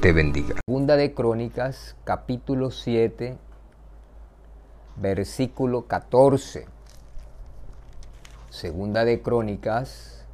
[0.00, 0.54] bendiga.
[0.64, 3.36] Segunda de Crónicas, capítulo 7,
[4.96, 6.66] versículo 14.
[8.48, 10.24] Segunda de Crónicas,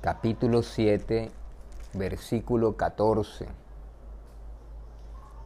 [0.00, 1.30] capítulo 7,
[1.92, 3.46] versículo 14.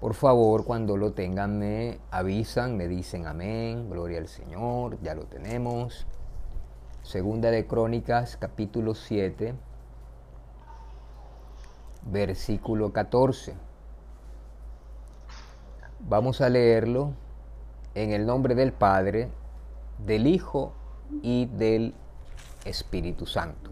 [0.01, 5.24] Por favor, cuando lo tengan, me avisan, me dicen amén, gloria al Señor, ya lo
[5.24, 6.07] tenemos.
[7.02, 9.55] Segunda de Crónicas, capítulo 7,
[12.02, 13.54] versículo 14.
[16.00, 17.12] Vamos a leerlo
[17.95, 19.29] en el nombre del Padre,
[19.98, 20.73] del Hijo
[21.23, 21.95] y del
[22.65, 23.70] Espíritu Santo.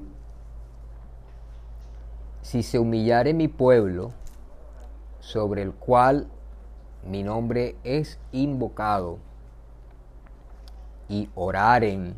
[2.42, 4.12] Si se humillare mi pueblo,
[5.20, 6.28] sobre el cual
[7.04, 9.18] mi nombre es invocado,
[11.08, 12.14] y oraren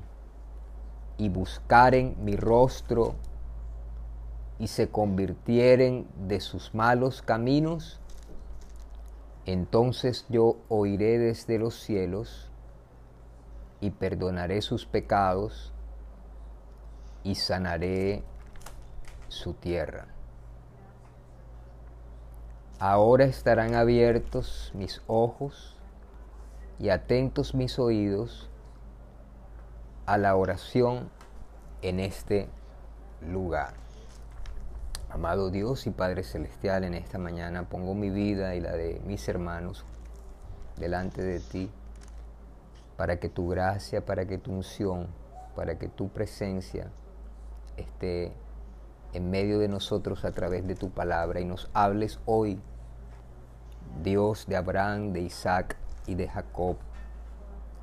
[1.17, 3.15] y buscaren mi rostro,
[4.61, 7.99] y se convirtieren de sus malos caminos,
[9.47, 12.51] entonces yo oiré desde los cielos
[13.81, 15.73] y perdonaré sus pecados
[17.25, 18.23] y sanaré
[19.29, 20.09] su tierra.
[22.79, 25.79] Ahora estarán abiertos mis ojos
[26.79, 28.51] y atentos mis oídos
[30.05, 31.09] a la oración
[31.81, 32.49] en este
[33.23, 33.90] lugar.
[35.13, 39.29] Amado Dios y Padre Celestial, en esta mañana pongo mi vida y la de mis
[39.29, 39.85] hermanos
[40.77, 41.69] delante de ti
[42.97, 45.09] para que tu gracia, para que tu unción,
[45.57, 46.93] para que tu presencia
[47.77, 48.33] esté
[49.13, 52.61] en medio de nosotros a través de tu palabra y nos hables hoy,
[54.05, 56.77] Dios de Abraham, de Isaac y de Jacob.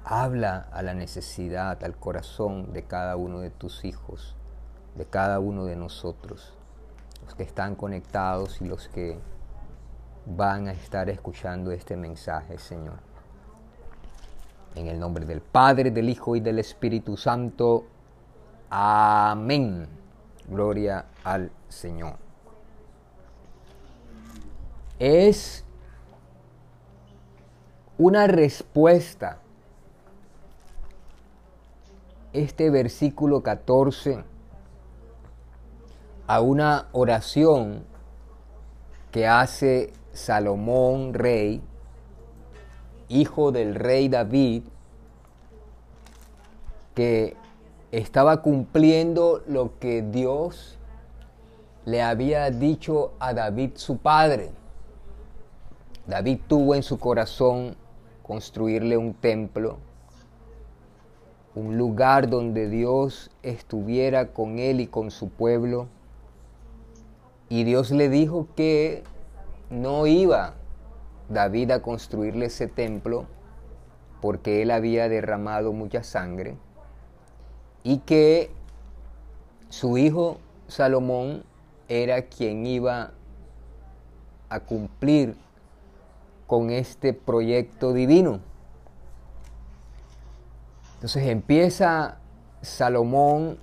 [0.05, 4.37] Habla a la necesidad, al corazón de cada uno de tus hijos,
[4.95, 6.56] de cada uno de nosotros
[7.27, 9.19] los que están conectados y los que
[10.25, 12.99] van a estar escuchando este mensaje, Señor.
[14.75, 17.83] En el nombre del Padre, del Hijo y del Espíritu Santo.
[18.69, 19.89] Amén.
[20.47, 22.15] Gloria al Señor.
[24.97, 25.65] Es
[27.97, 29.39] una respuesta.
[32.31, 34.36] Este versículo 14
[36.27, 37.85] a una oración
[39.11, 41.61] que hace Salomón rey,
[43.07, 44.63] hijo del rey David,
[46.93, 47.37] que
[47.93, 50.77] estaba cumpliendo lo que Dios
[51.85, 54.51] le había dicho a David su padre.
[56.07, 57.77] David tuvo en su corazón
[58.21, 59.77] construirle un templo,
[61.55, 65.87] un lugar donde Dios estuviera con él y con su pueblo
[67.49, 69.03] y Dios le dijo que
[69.69, 70.55] no iba
[71.29, 73.25] David a construirle ese templo
[74.21, 76.57] porque él había derramado mucha sangre
[77.83, 78.51] y que
[79.69, 81.43] su hijo Salomón
[81.87, 83.11] era quien iba
[84.49, 85.35] a cumplir
[86.47, 88.39] con este proyecto divino.
[90.95, 92.17] Entonces empieza
[92.61, 93.57] Salomón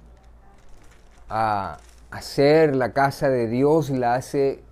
[1.29, 1.79] a
[2.15, 4.63] hacer la casa de Dios, la hace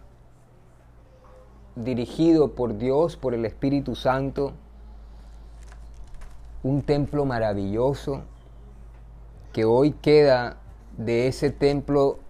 [1.75, 4.53] dirigido por Dios, por el Espíritu Santo,
[6.63, 8.23] un templo maravilloso
[9.53, 10.59] que hoy queda
[10.97, 12.21] de ese templo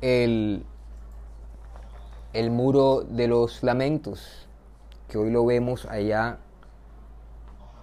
[0.00, 0.64] el,
[2.32, 4.48] el muro de los lamentos,
[5.08, 6.38] que hoy lo vemos allá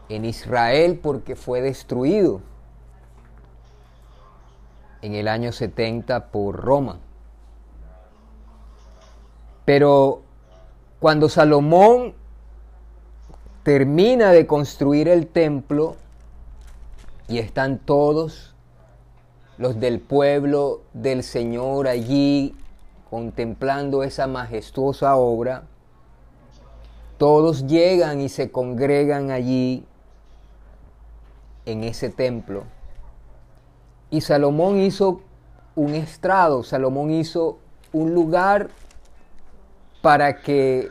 [0.09, 2.41] en Israel porque fue destruido
[5.01, 6.99] en el año 70 por Roma.
[9.65, 10.21] Pero
[10.99, 12.13] cuando Salomón
[13.63, 15.95] termina de construir el templo
[17.27, 18.55] y están todos
[19.57, 22.55] los del pueblo del Señor allí
[23.09, 25.63] contemplando esa majestuosa obra,
[27.17, 29.85] todos llegan y se congregan allí
[31.65, 32.63] en ese templo
[34.11, 35.21] y Salomón hizo
[35.75, 37.59] un estrado, Salomón hizo
[37.91, 38.69] un lugar
[40.01, 40.89] para que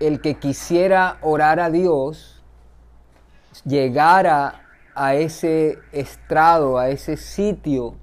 [0.00, 2.42] el que quisiera orar a Dios
[3.64, 4.62] llegara
[4.94, 7.94] a ese estrado, a ese sitio,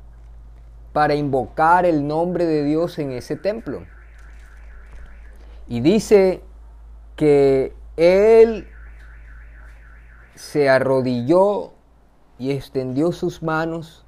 [0.94, 3.86] para invocar el nombre de Dios en ese templo.
[5.68, 6.42] Y dice
[7.16, 8.68] que él
[10.36, 11.74] se arrodilló
[12.38, 14.05] y extendió sus manos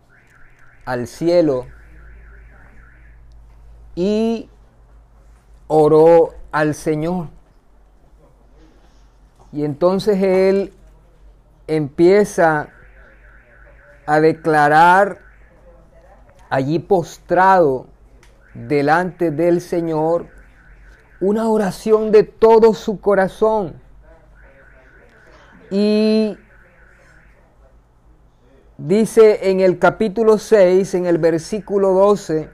[0.88, 1.68] al cielo
[3.94, 4.50] y
[5.68, 7.28] oró al Señor.
[9.52, 10.74] Y entonces él
[11.68, 12.70] empieza
[14.06, 15.20] a declarar
[16.50, 17.88] allí postrado
[18.54, 20.28] delante del Señor
[21.20, 23.74] una oración de todo su corazón.
[25.70, 26.38] Y
[28.78, 32.50] dice en el capítulo 6, en el versículo 12,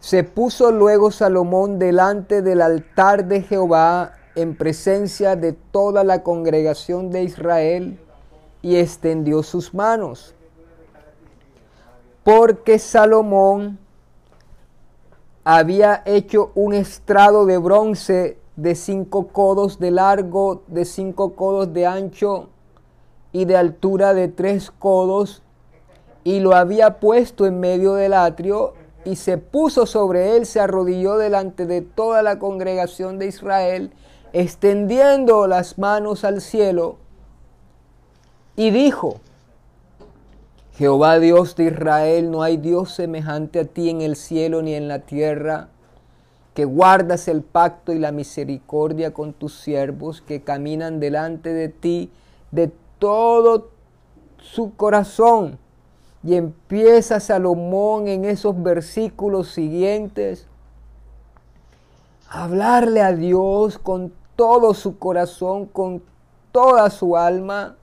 [0.00, 7.10] se puso luego Salomón delante del altar de Jehová en presencia de toda la congregación
[7.10, 7.98] de Israel
[8.62, 10.34] y extendió sus manos.
[12.22, 13.78] Porque Salomón
[15.44, 21.86] había hecho un estrado de bronce de cinco codos de largo, de cinco codos de
[21.86, 22.48] ancho
[23.36, 25.42] y de altura de tres codos,
[26.24, 28.72] y lo había puesto en medio del atrio
[29.04, 33.92] y se puso sobre él, se arrodilló delante de toda la congregación de Israel,
[34.32, 36.96] extendiendo las manos al cielo,
[38.56, 39.20] y dijo,
[40.72, 44.88] Jehová Dios de Israel, no hay Dios semejante a ti en el cielo ni en
[44.88, 45.68] la tierra,
[46.54, 52.10] que guardas el pacto y la misericordia con tus siervos, que caminan delante de ti
[52.50, 53.70] de todo
[54.38, 55.58] su corazón
[56.22, 60.46] y empieza Salomón en esos versículos siguientes
[62.28, 66.02] a hablarle a Dios con todo su corazón, con
[66.50, 67.76] toda su alma,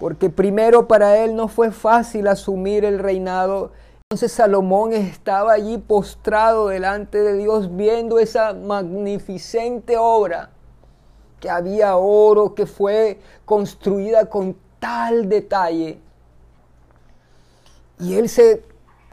[0.00, 3.72] porque primero para él no fue fácil asumir el reinado.
[4.08, 10.50] Entonces Salomón estaba allí postrado delante de Dios viendo esa magnificente obra
[11.48, 16.00] había oro, que fue construida con tal detalle
[17.98, 18.62] y él se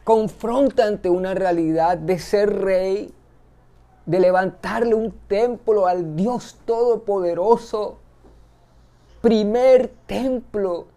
[0.04, 3.14] confronta ante una realidad de ser rey,
[4.06, 8.00] de levantarle un templo al Dios Todopoderoso.
[9.22, 10.88] Primer templo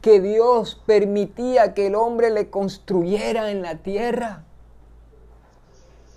[0.00, 4.42] que Dios permitía que el hombre le construyera en la tierra.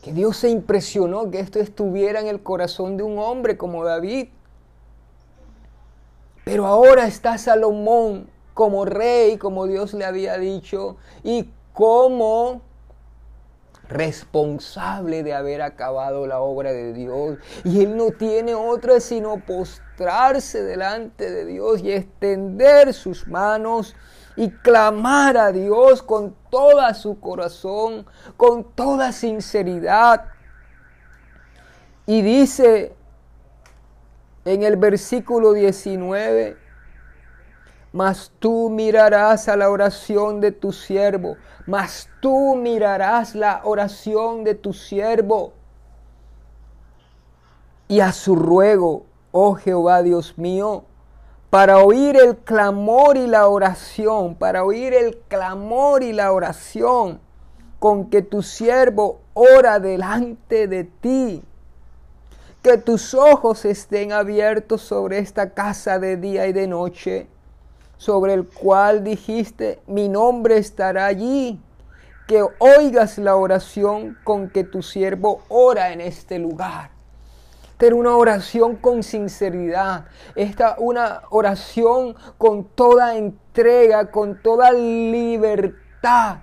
[0.01, 4.30] Que Dios se impresionó que esto estuviera en el corazón de un hombre como David.
[6.44, 12.62] Pero ahora está Salomón como rey, como Dios le había dicho, y como
[13.90, 17.38] responsable de haber acabado la obra de Dios.
[17.63, 23.96] Y él no tiene otra sino postrarse delante de Dios y extender sus manos
[24.36, 28.06] y clamar a Dios con toda su corazón,
[28.36, 30.25] con toda sinceridad.
[32.06, 32.96] Y dice
[34.45, 36.57] en el versículo 19,
[37.92, 41.38] mas tú mirarás a la oración de tu siervo,
[41.68, 45.54] mas tú mirarás la oración de tu siervo
[47.88, 50.86] y a su ruego, oh Jehová Dios mío,
[51.50, 57.20] para oír el clamor y la oración, para oír el clamor y la oración
[57.77, 61.44] con que tu siervo ora delante de ti.
[62.63, 67.27] Que tus ojos estén abiertos sobre esta casa de día y de noche
[67.98, 71.62] sobre el cual dijiste, mi nombre estará allí,
[72.27, 76.91] que oigas la oración con que tu siervo ora en este lugar.
[77.79, 80.05] Esta una oración con sinceridad,
[80.36, 86.38] esta una oración con toda entrega, con toda libertad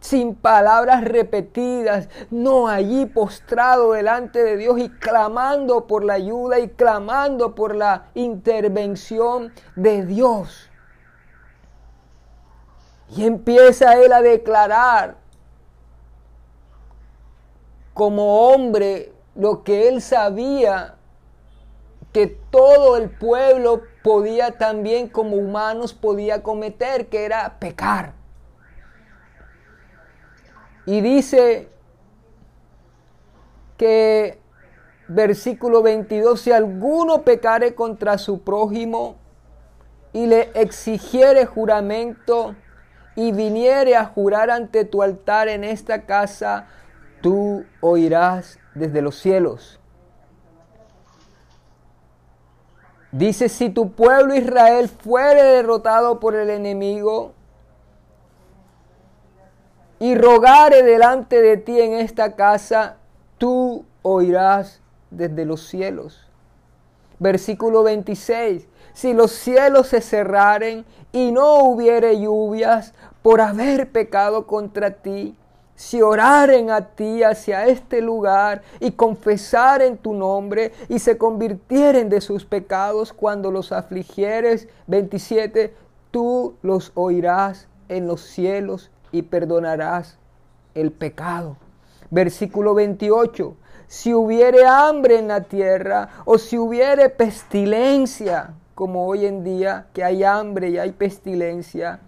[0.00, 6.68] sin palabras repetidas, no allí postrado delante de Dios y clamando por la ayuda y
[6.68, 10.70] clamando por la intervención de Dios.
[13.10, 15.16] Y empieza él a declarar
[17.94, 20.94] como hombre lo que él sabía
[22.12, 28.17] que todo el pueblo podía también como humanos podía cometer, que era pecar.
[30.88, 31.68] Y dice
[33.76, 34.38] que
[35.06, 39.16] versículo 22, si alguno pecare contra su prójimo
[40.14, 42.56] y le exigiere juramento,
[43.16, 46.68] y viniere a jurar ante tu altar en esta casa,
[47.20, 49.78] tú oirás desde los cielos.
[53.12, 57.34] Dice, si tu pueblo Israel fuere derrotado por el enemigo
[60.00, 62.96] y rogare delante de ti en esta casa,
[63.38, 66.26] tú oirás desde los cielos.
[67.18, 68.68] Versículo 26.
[68.92, 75.36] Si los cielos se cerraren y no hubiere lluvias por haber pecado contra ti,
[75.74, 82.20] si oraren a ti hacia este lugar y confesaren tu nombre y se convirtieren de
[82.20, 85.72] sus pecados cuando los afligieres, 27,
[86.10, 90.18] tú los oirás en los cielos y perdonarás
[90.74, 91.56] el pecado.
[92.10, 99.44] Versículo 28, si hubiere hambre en la tierra o si hubiere pestilencia, como hoy en
[99.44, 102.00] día que hay hambre y hay pestilencia,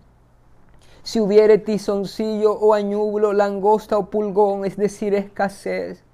[1.02, 6.04] si hubiere tizoncillo o añublo, langosta o pulgón, es decir, escasez,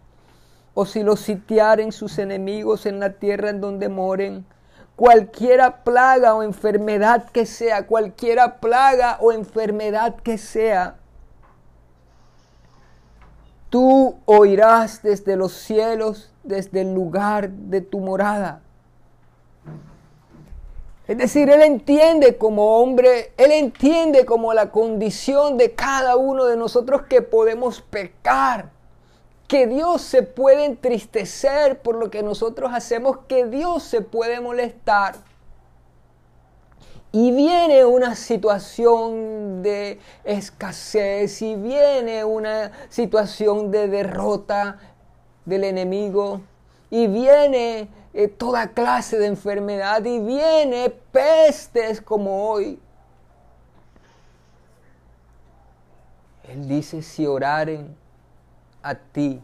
[0.74, 4.46] o si los sitiaren sus enemigos en la tierra en donde moren,
[4.96, 10.96] cualquiera plaga o enfermedad que sea, cualquiera plaga o enfermedad que sea,
[13.68, 18.62] tú oirás desde los cielos, desde el lugar de tu morada.
[21.06, 26.56] Es decir, Él entiende como hombre, Él entiende como la condición de cada uno de
[26.56, 28.70] nosotros que podemos pecar,
[29.48, 35.16] que Dios se puede entristecer por lo que nosotros hacemos, que Dios se puede molestar.
[37.12, 44.78] Y viene una situación de escasez y viene una situación de derrota
[45.44, 46.42] del enemigo
[46.90, 52.80] y viene eh, toda clase de enfermedad y viene pestes como hoy.
[56.48, 57.96] Él dice, si oraren
[58.86, 59.42] a ti,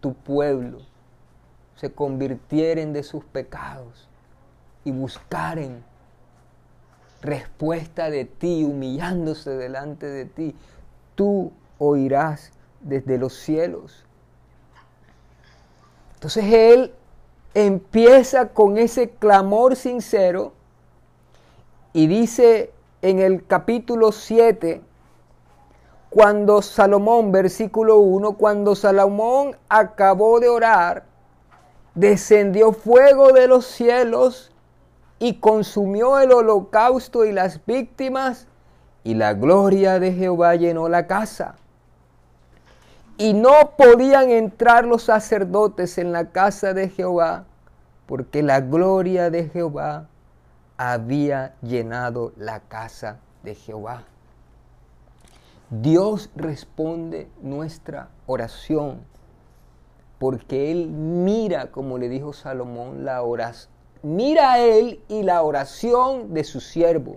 [0.00, 0.78] tu pueblo,
[1.74, 4.08] se convirtieren de sus pecados
[4.84, 5.82] y buscaren
[7.20, 10.54] respuesta de ti, humillándose delante de ti,
[11.16, 14.04] tú oirás desde los cielos.
[16.14, 16.94] Entonces Él
[17.54, 20.52] empieza con ese clamor sincero
[21.92, 24.82] y dice en el capítulo 7,
[26.10, 31.04] cuando Salomón, versículo 1, cuando Salomón acabó de orar,
[31.94, 34.52] descendió fuego de los cielos
[35.18, 38.46] y consumió el holocausto y las víctimas,
[39.04, 41.56] y la gloria de Jehová llenó la casa
[43.18, 47.44] y no podían entrar los sacerdotes en la casa de Jehová,
[48.06, 50.06] porque la gloria de Jehová
[50.76, 54.04] había llenado la casa de Jehová.
[55.70, 59.02] Dios responde nuestra oración,
[60.18, 63.70] porque Él mira, como le dijo Salomón, la oración.
[64.02, 67.16] Mira a Él y la oración de su siervo.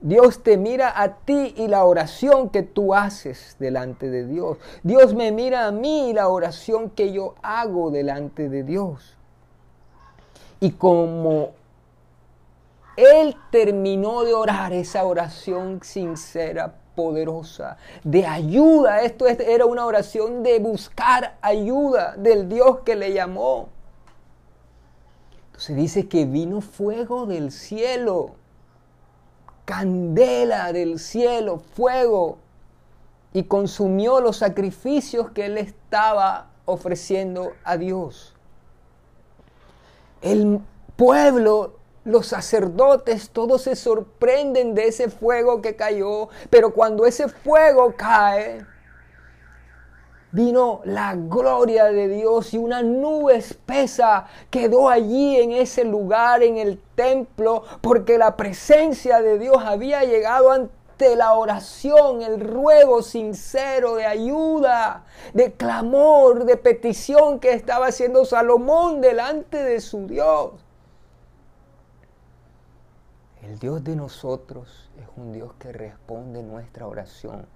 [0.00, 4.58] Dios te mira a ti y la oración que tú haces delante de Dios.
[4.82, 9.16] Dios me mira a mí y la oración que yo hago delante de Dios.
[10.60, 11.50] Y como
[12.96, 20.58] Él terminó de orar esa oración sincera, poderosa, de ayuda, esto era una oración de
[20.58, 23.68] buscar ayuda del Dios que le llamó.
[25.46, 28.36] Entonces dice que vino fuego del cielo
[29.64, 32.38] candela del cielo, fuego,
[33.32, 38.34] y consumió los sacrificios que él estaba ofreciendo a Dios.
[40.20, 40.60] El
[40.96, 47.94] pueblo, los sacerdotes, todos se sorprenden de ese fuego que cayó, pero cuando ese fuego
[47.96, 48.66] cae,
[50.32, 56.56] vino la gloria de Dios y una nube espesa quedó allí en ese lugar, en
[56.56, 63.94] el templo, porque la presencia de Dios había llegado ante la oración, el ruego sincero
[63.94, 65.04] de ayuda,
[65.34, 70.52] de clamor, de petición que estaba haciendo Salomón delante de su Dios.
[73.42, 77.46] El Dios de nosotros es un Dios que responde nuestra oración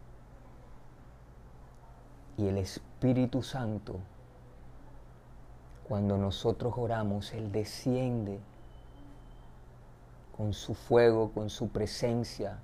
[2.36, 3.98] y el Espíritu Santo,
[5.88, 8.40] cuando nosotros oramos, Él desciende
[10.36, 12.58] con su fuego, con su presencia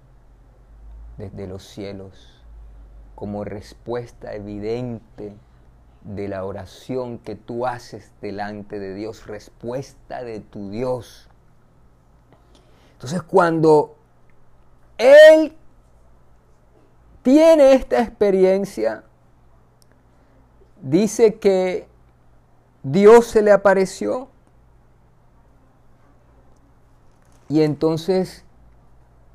[1.16, 2.42] desde los cielos,
[3.14, 5.34] como respuesta evidente
[6.02, 11.28] de la oración que tú haces delante de Dios, respuesta de tu Dios.
[13.02, 13.96] Entonces cuando
[14.96, 15.56] Él
[17.22, 19.02] tiene esta experiencia,
[20.80, 21.88] dice que
[22.84, 24.28] Dios se le apareció.
[27.48, 28.44] Y entonces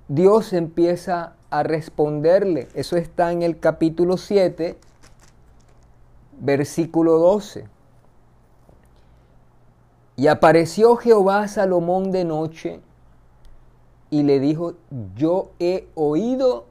[0.08, 2.70] Dios empieza a responderle.
[2.74, 4.78] Eso está en el capítulo 7,
[6.40, 7.68] versículo 12.
[10.16, 12.80] Y apareció Jehová a Salomón de noche
[14.10, 14.76] y le dijo,
[15.16, 16.66] yo he oído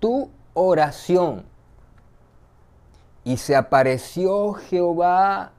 [0.00, 1.44] tu oración.
[3.24, 5.52] Y se apareció Jehová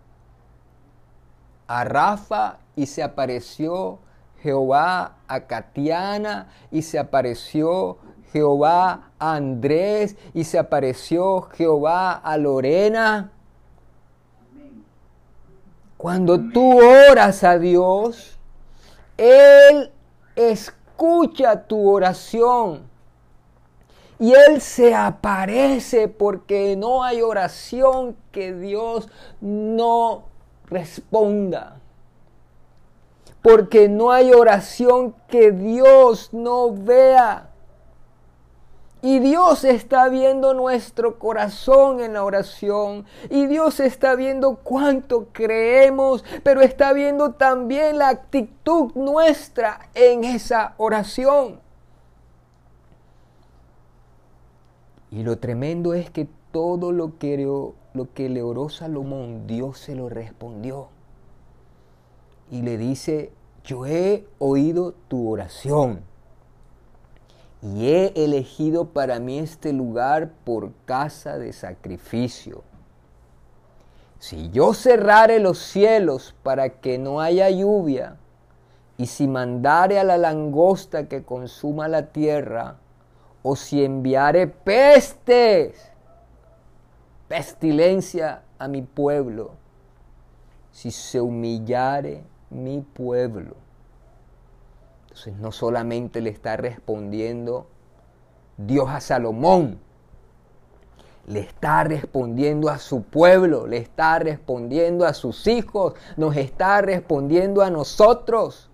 [1.67, 3.99] a Rafa y se apareció
[4.41, 7.97] Jehová a Catiana y se apareció
[8.31, 13.31] Jehová a Andrés y se apareció Jehová a Lorena.
[15.97, 16.79] Cuando tú
[17.11, 18.39] oras a Dios,
[19.17, 19.91] Él
[20.99, 22.81] escucha tu oración.
[24.19, 29.07] Y Él se aparece porque no hay oración que Dios
[29.39, 30.23] no
[30.65, 31.77] responda.
[33.41, 37.48] Porque no hay oración que Dios no vea.
[39.01, 43.05] Y Dios está viendo nuestro corazón en la oración.
[43.29, 50.73] Y Dios está viendo cuánto creemos, pero está viendo también la actitud nuestra en esa
[50.77, 51.61] oración.
[55.11, 60.09] Y lo tremendo es que todo lo que, lo le oró Salomón, Dios se lo
[60.09, 60.89] respondió.
[62.51, 63.31] Y le dice,
[63.63, 66.08] yo he oído tu oración
[67.61, 72.63] y he elegido para mí este lugar por casa de sacrificio.
[74.19, 78.17] Si yo cerrare los cielos para que no haya lluvia,
[78.97, 82.75] y si mandare a la langosta que consuma la tierra,
[83.43, 85.89] o si enviare pestes,
[87.29, 89.51] pestilencia a mi pueblo,
[90.71, 93.55] si se humillare mi pueblo.
[95.09, 97.67] Entonces no solamente le está respondiendo
[98.57, 99.79] Dios a Salomón,
[101.25, 107.63] le está respondiendo a su pueblo, le está respondiendo a sus hijos, nos está respondiendo
[107.63, 108.69] a nosotros.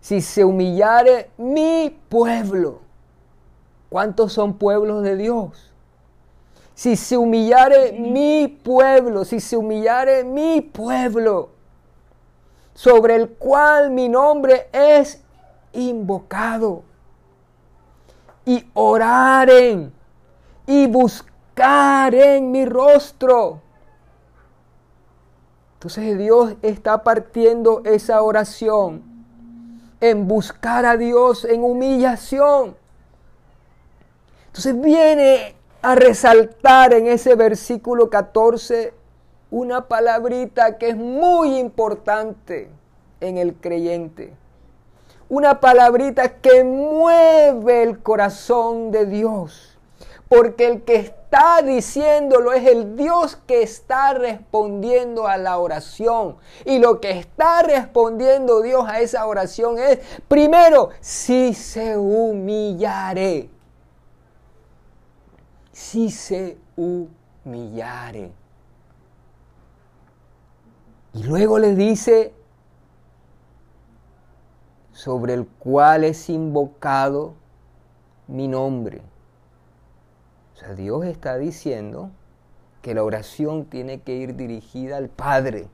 [0.00, 2.80] Si se humillare mi pueblo,
[3.88, 5.72] ¿cuántos son pueblos de Dios?
[6.74, 11.53] Si se humillare mi pueblo, si se humillare mi pueblo,
[12.74, 15.22] sobre el cual mi nombre es
[15.72, 16.82] invocado,
[18.44, 19.92] y oraren
[20.66, 23.60] y buscaren mi rostro.
[25.74, 29.02] Entonces Dios está partiendo esa oración
[30.00, 32.76] en buscar a Dios en humillación.
[34.46, 38.94] Entonces viene a resaltar en ese versículo 14
[39.54, 42.68] una palabrita que es muy importante
[43.20, 44.34] en el creyente.
[45.28, 49.78] Una palabrita que mueve el corazón de Dios.
[50.28, 56.36] Porque el que está diciéndolo es el Dios que está respondiendo a la oración.
[56.64, 63.50] Y lo que está respondiendo Dios a esa oración es, primero, si se humillare
[65.70, 68.43] si se humillare.
[71.14, 72.34] Y luego le dice,
[74.92, 77.34] sobre el cual es invocado
[78.26, 79.00] mi nombre.
[80.54, 82.10] O sea, Dios está diciendo
[82.82, 85.68] que la oración tiene que ir dirigida al Padre,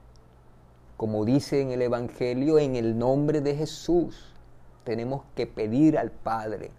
[0.97, 4.35] como dice en el Evangelio, en el nombre de Jesús.
[4.85, 6.71] Tenemos que pedir al Padre.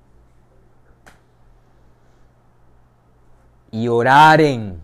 [3.72, 4.82] y oraren.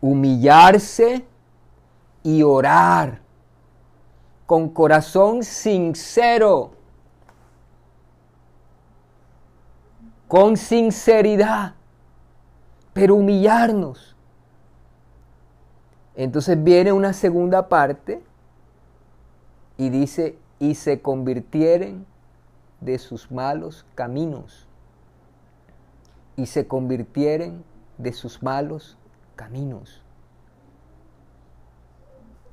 [0.00, 1.24] Humillarse
[2.22, 3.20] y orar
[4.46, 6.72] con corazón sincero,
[10.28, 11.74] con sinceridad,
[12.92, 14.14] pero humillarnos.
[16.14, 18.22] Entonces viene una segunda parte
[19.78, 22.06] y dice, y se convirtieren
[22.80, 24.66] de sus malos caminos
[26.36, 27.64] y se convirtieren
[27.98, 28.96] de sus malos
[29.36, 30.01] caminos.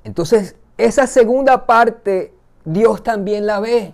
[0.03, 2.33] Entonces, esa segunda parte
[2.65, 3.93] Dios también la ve.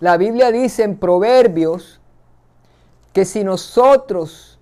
[0.00, 2.00] La Biblia dice en Proverbios
[3.12, 4.58] que si nosotros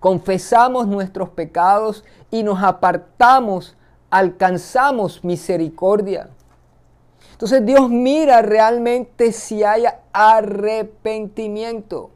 [0.00, 3.76] confesamos nuestros pecados y nos apartamos,
[4.10, 6.30] alcanzamos misericordia.
[7.32, 12.10] Entonces Dios mira realmente si hay arrepentimiento.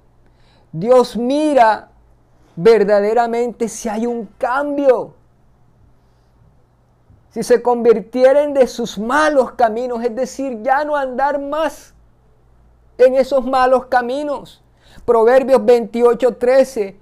[0.72, 1.90] Dios mira
[2.56, 5.14] verdaderamente si hay un cambio.
[7.32, 11.94] Si se convirtieren de sus malos caminos, es decir, ya no andar más
[12.98, 14.62] en esos malos caminos.
[15.06, 16.96] Proverbios 28, 13,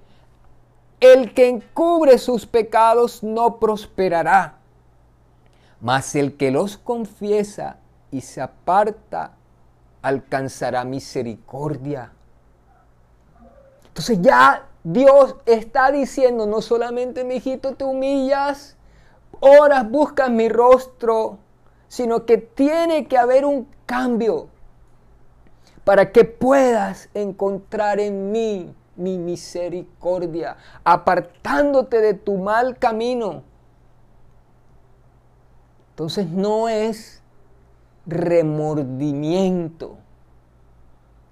[1.01, 4.59] el que encubre sus pecados no prosperará,
[5.81, 7.79] mas el que los confiesa
[8.13, 9.33] y se aparta
[10.01, 12.13] alcanzará misericordia.
[13.89, 18.77] Entonces ya Dios está diciendo, no solamente, mi hijito, te humillas,
[19.41, 21.39] oras, buscas mi rostro,
[21.89, 24.49] sino que tiene que haber un cambio
[25.85, 33.43] para que puedas encontrar en mí mi misericordia, apartándote de tu mal camino.
[35.91, 37.23] Entonces no es
[38.07, 39.97] remordimiento,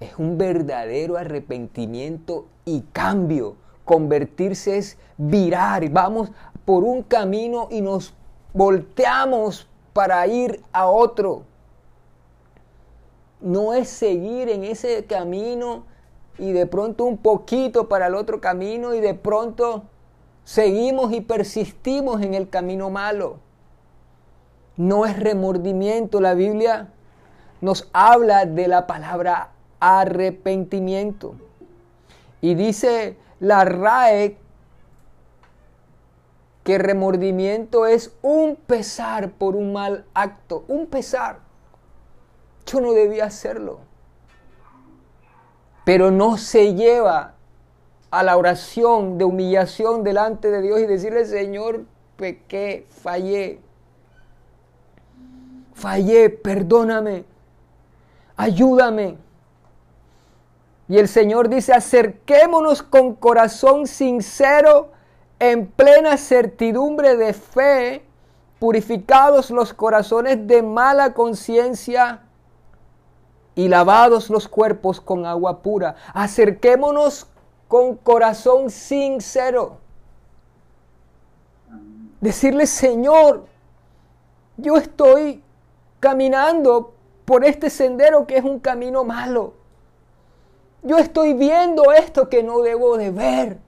[0.01, 3.57] es un verdadero arrepentimiento y cambio.
[3.85, 6.31] Convertirse es virar, vamos
[6.68, 8.12] por un camino y nos
[8.52, 11.44] volteamos para ir a otro.
[13.40, 15.85] No es seguir en ese camino
[16.37, 19.85] y de pronto un poquito para el otro camino y de pronto
[20.44, 23.38] seguimos y persistimos en el camino malo.
[24.76, 26.20] No es remordimiento.
[26.20, 26.88] La Biblia
[27.62, 31.35] nos habla de la palabra arrepentimiento.
[32.42, 34.37] Y dice la RAE
[36.68, 41.38] que remordimiento es un pesar por un mal acto, un pesar.
[42.66, 43.78] Yo no debía hacerlo.
[45.87, 47.37] Pero no se lleva
[48.11, 51.87] a la oración de humillación delante de Dios y decirle, Señor,
[52.18, 53.61] pequé, fallé.
[55.72, 57.24] Fallé, perdóname.
[58.37, 59.16] Ayúdame.
[60.87, 64.90] Y el Señor dice, acerquémonos con corazón sincero,
[65.40, 68.05] en plena certidumbre de fe,
[68.59, 72.22] purificados los corazones de mala conciencia
[73.55, 75.96] y lavados los cuerpos con agua pura.
[76.12, 77.29] Acerquémonos
[77.68, 79.79] con corazón sincero.
[82.20, 83.46] Decirle, Señor,
[84.57, 85.42] yo estoy
[86.01, 89.55] caminando por este sendero que es un camino malo.
[90.83, 93.67] Yo estoy viendo esto que no debo de ver.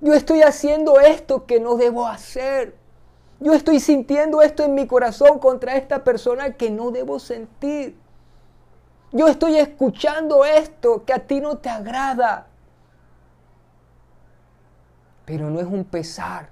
[0.00, 2.74] Yo estoy haciendo esto que no debo hacer.
[3.38, 7.96] Yo estoy sintiendo esto en mi corazón contra esta persona que no debo sentir.
[9.12, 12.46] Yo estoy escuchando esto que a ti no te agrada.
[15.24, 16.50] Pero no es un pesar.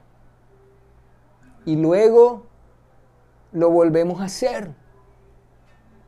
[1.64, 2.46] Y luego
[3.52, 4.70] lo volvemos a hacer.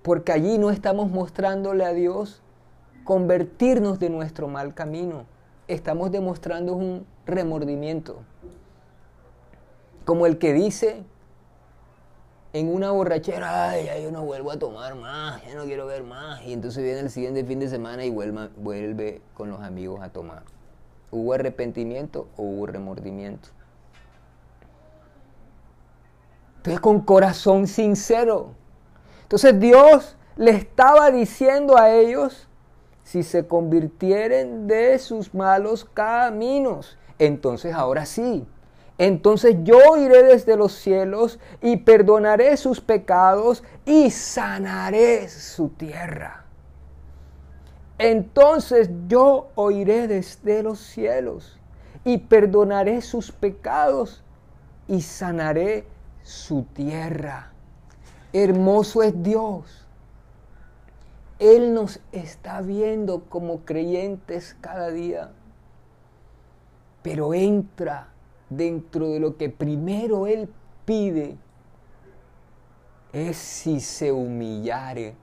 [0.02, 2.42] Porque allí no estamos mostrándole a Dios
[3.04, 5.24] convertirnos de nuestro mal camino.
[5.68, 8.22] Estamos demostrando un remordimiento
[10.10, 11.04] como el que dice
[12.52, 16.02] en una borrachera, ay, ya yo no vuelvo a tomar más, ya no quiero ver
[16.02, 16.42] más.
[16.42, 20.42] Y entonces viene el siguiente fin de semana y vuelve, con los amigos a tomar.
[21.12, 23.50] ¿Hubo arrepentimiento o hubo remordimiento?
[26.56, 28.54] Entonces con corazón sincero.
[29.22, 32.48] Entonces Dios le estaba diciendo a ellos,
[33.04, 38.46] si se convirtieren de sus malos caminos, entonces ahora sí,
[38.98, 46.44] entonces yo iré desde los cielos y perdonaré sus pecados y sanaré su tierra.
[47.96, 51.58] Entonces yo oiré desde los cielos
[52.04, 54.22] y perdonaré sus pecados
[54.88, 55.86] y sanaré
[56.22, 57.52] su tierra.
[58.32, 59.86] Hermoso es Dios.
[61.38, 65.30] Él nos está viendo como creyentes cada día.
[67.02, 68.08] Pero entra
[68.48, 70.48] dentro de lo que primero Él
[70.84, 71.36] pide
[73.12, 75.14] es si se humillare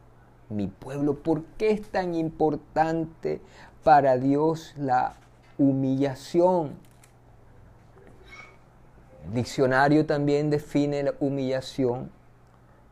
[0.50, 1.16] mi pueblo.
[1.16, 3.42] ¿Por qué es tan importante
[3.84, 5.14] para Dios la
[5.58, 6.76] humillación?
[9.26, 12.10] El diccionario también define la humillación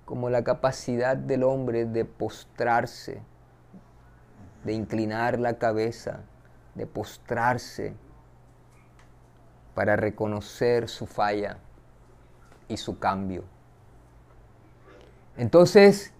[0.06, 3.22] como la capacidad del hombre de postrarse,
[4.64, 6.20] de inclinar la cabeza,
[6.76, 7.94] de postrarse
[9.76, 11.58] para reconocer su falla
[12.68, 13.44] y su cambio.
[15.38, 16.14] Entonces,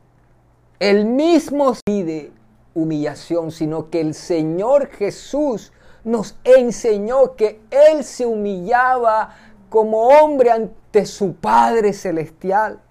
[0.80, 2.32] el mismo pide
[2.74, 5.72] humillación, sino que el Señor Jesús
[6.04, 9.34] nos enseñó que Él se humillaba
[9.70, 12.82] como hombre ante su Padre Celestial.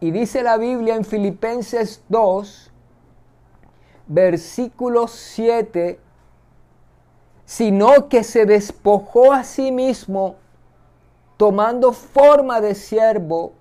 [0.00, 2.72] Y dice la Biblia en Filipenses 2,
[4.06, 6.00] versículo 7
[7.46, 10.36] sino que se despojó a sí mismo,
[11.36, 13.52] tomando forma de siervo,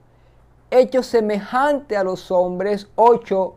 [0.71, 2.87] hecho semejante a los hombres.
[2.95, 3.55] 8.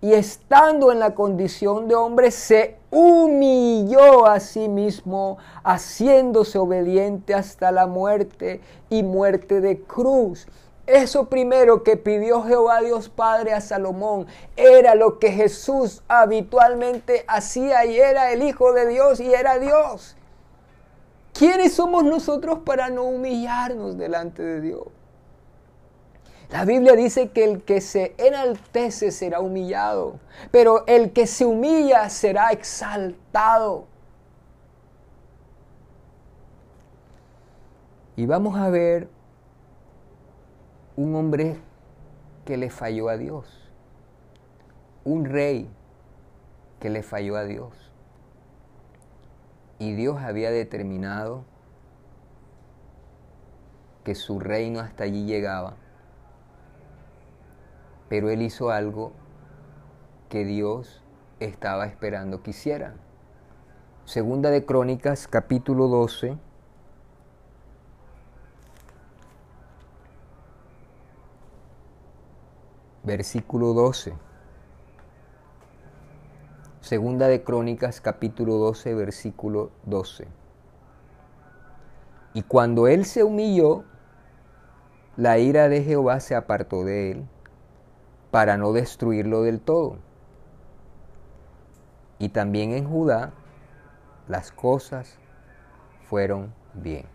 [0.00, 7.72] Y estando en la condición de hombre, se humilló a sí mismo, haciéndose obediente hasta
[7.72, 10.46] la muerte y muerte de cruz.
[10.88, 17.84] Eso primero que pidió Jehová Dios Padre a Salomón era lo que Jesús habitualmente hacía
[17.84, 20.16] y era el Hijo de Dios y era Dios.
[21.34, 24.84] ¿Quiénes somos nosotros para no humillarnos delante de Dios?
[26.50, 30.18] La Biblia dice que el que se enaltece será humillado,
[30.50, 33.84] pero el que se humilla será exaltado.
[38.16, 39.17] Y vamos a ver
[40.98, 41.56] un hombre
[42.44, 43.70] que le falló a Dios,
[45.04, 45.70] un rey
[46.80, 47.72] que le falló a Dios.
[49.78, 51.44] Y Dios había determinado
[54.02, 55.76] que su reino hasta allí llegaba
[58.08, 59.12] pero él hizo algo
[60.28, 61.02] que Dios
[61.40, 62.94] estaba esperando que hiciera.
[64.04, 66.38] Segunda de Crónicas, capítulo 12.
[73.08, 74.12] Versículo 12.
[76.82, 80.28] Segunda de Crónicas, capítulo 12, versículo 12.
[82.34, 83.84] Y cuando él se humilló,
[85.16, 87.26] la ira de Jehová se apartó de él
[88.30, 89.96] para no destruirlo del todo.
[92.18, 93.32] Y también en Judá
[94.28, 95.18] las cosas
[96.10, 97.06] fueron bien.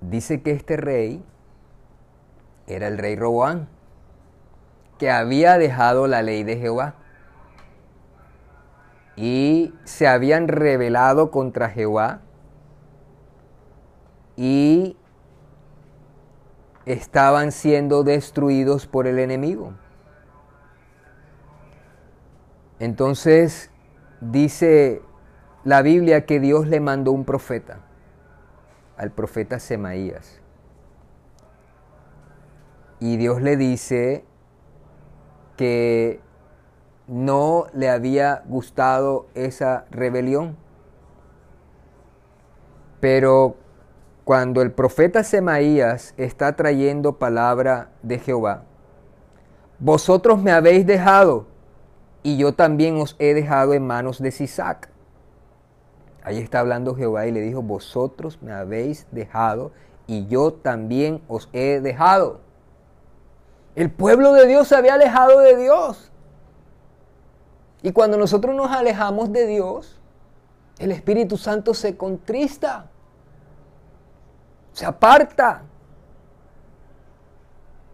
[0.00, 1.22] Dice que este rey
[2.68, 3.68] era el rey Roboán,
[4.98, 6.94] que había dejado la ley de Jehová
[9.16, 12.20] y se habían rebelado contra Jehová
[14.36, 14.96] y
[16.86, 19.72] estaban siendo destruidos por el enemigo.
[22.78, 23.70] Entonces
[24.20, 25.02] dice
[25.64, 27.80] la Biblia que Dios le mandó un profeta,
[28.96, 30.37] al profeta Semaías.
[33.00, 34.24] Y Dios le dice
[35.56, 36.20] que
[37.06, 40.56] no le había gustado esa rebelión.
[43.00, 43.56] Pero
[44.24, 48.64] cuando el profeta Semaías está trayendo palabra de Jehová,
[49.78, 51.46] vosotros me habéis dejado
[52.22, 54.90] y yo también os he dejado en manos de Sisac.
[56.22, 59.72] Ahí está hablando Jehová y le dijo, vosotros me habéis dejado
[60.06, 62.40] y yo también os he dejado.
[63.78, 66.10] El pueblo de Dios se había alejado de Dios.
[67.82, 70.00] Y cuando nosotros nos alejamos de Dios,
[70.78, 72.86] el Espíritu Santo se contrista
[74.78, 75.62] se aparta.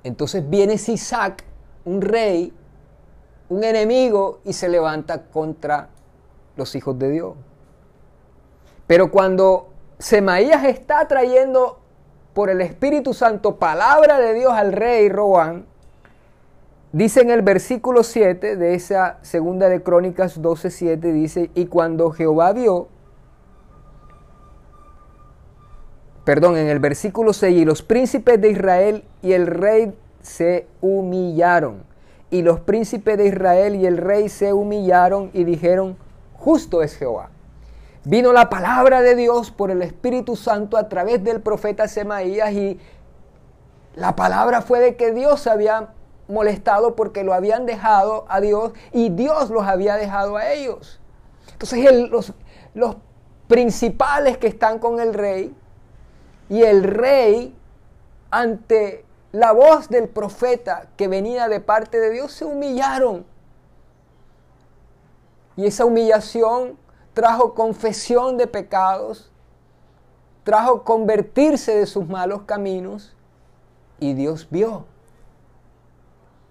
[0.02, 1.42] Entonces viene Sisac,
[1.86, 2.52] un rey,
[3.48, 5.88] un enemigo, y se levanta contra
[6.56, 7.34] los hijos de Dios.
[8.86, 11.80] Pero cuando Semaías está trayendo
[12.34, 15.64] por el Espíritu Santo palabra de Dios al rey Roán,
[16.94, 22.52] dice en el versículo 7 de esa segunda de Crónicas 12:7 dice, "Y cuando Jehová
[22.52, 22.88] vio
[26.24, 31.84] perdón, en el versículo 6, y los príncipes de Israel y el rey se humillaron.
[32.30, 35.96] Y los príncipes de Israel y el rey se humillaron y dijeron,
[36.34, 37.30] justo es Jehová.
[38.04, 42.78] Vino la palabra de Dios por el Espíritu Santo a través del profeta Semaías y
[43.94, 45.93] la palabra fue de que Dios había
[46.28, 51.00] molestado porque lo habían dejado a Dios y Dios los había dejado a ellos.
[51.52, 52.32] Entonces los,
[52.74, 52.96] los
[53.48, 55.54] principales que están con el rey
[56.48, 57.56] y el rey,
[58.30, 63.24] ante la voz del profeta que venía de parte de Dios, se humillaron.
[65.56, 66.76] Y esa humillación
[67.14, 69.30] trajo confesión de pecados,
[70.42, 73.14] trajo convertirse de sus malos caminos
[74.00, 74.84] y Dios vio.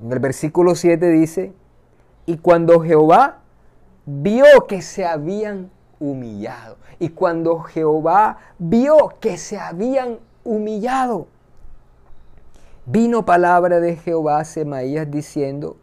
[0.01, 1.53] En el versículo 7 dice,
[2.25, 3.39] y cuando Jehová
[4.05, 6.77] vio que se habían humillado.
[6.99, 11.27] Y cuando Jehová vio que se habían humillado,
[12.85, 15.77] vino palabra de Jehová a Semaías diciendo,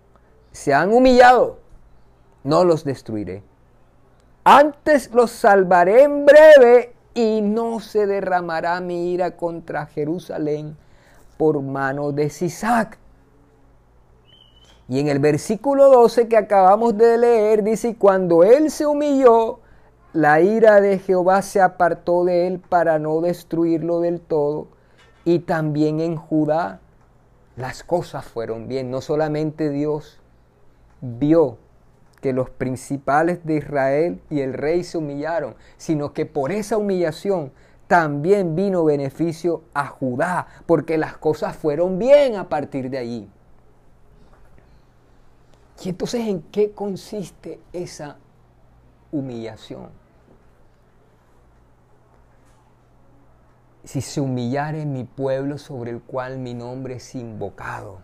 [0.53, 1.59] se han humillado,
[2.45, 3.43] no los destruiré.
[4.45, 10.77] Antes los salvaré en breve y no se derramará mi ira contra Jerusalén
[11.37, 13.00] por mano de Sisac.
[14.91, 19.61] Y en el versículo 12 que acabamos de leer dice, cuando él se humilló,
[20.13, 24.67] la ira de Jehová se apartó de él para no destruirlo del todo.
[25.25, 26.81] Y también en Judá
[27.55, 28.91] las cosas fueron bien.
[28.91, 30.19] No solamente Dios
[31.01, 31.59] vio
[32.21, 37.53] que los principales de Israel y el rey se humillaron, sino que por esa humillación
[37.87, 43.31] también vino beneficio a Judá, porque las cosas fueron bien a partir de allí.
[45.83, 48.19] Y entonces, ¿en qué consiste esa
[49.11, 49.89] humillación?
[53.85, 58.01] Si se humillare mi pueblo sobre el cual mi nombre es invocado,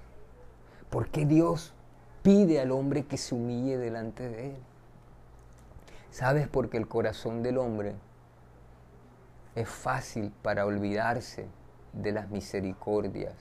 [0.88, 1.74] ¿por qué Dios
[2.22, 4.56] pide al hombre que se humille delante de él?
[6.10, 6.48] ¿Sabes?
[6.48, 7.94] Porque el corazón del hombre
[9.54, 11.46] es fácil para olvidarse
[11.92, 13.34] de las misericordias,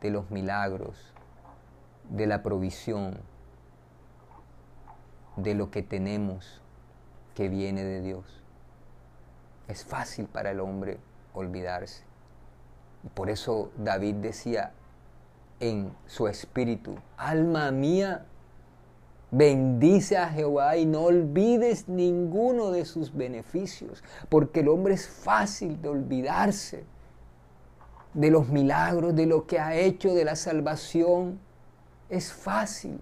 [0.00, 1.14] de los milagros,
[2.10, 3.18] de la provisión,
[5.36, 6.60] de lo que tenemos
[7.34, 8.24] que viene de Dios.
[9.68, 10.98] Es fácil para el hombre
[11.34, 12.02] olvidarse.
[13.04, 14.72] Y por eso David decía
[15.60, 18.26] en su espíritu, alma mía,
[19.30, 25.80] bendice a Jehová y no olvides ninguno de sus beneficios, porque el hombre es fácil
[25.82, 26.84] de olvidarse
[28.14, 31.38] de los milagros, de lo que ha hecho, de la salvación
[32.10, 33.00] es fácil.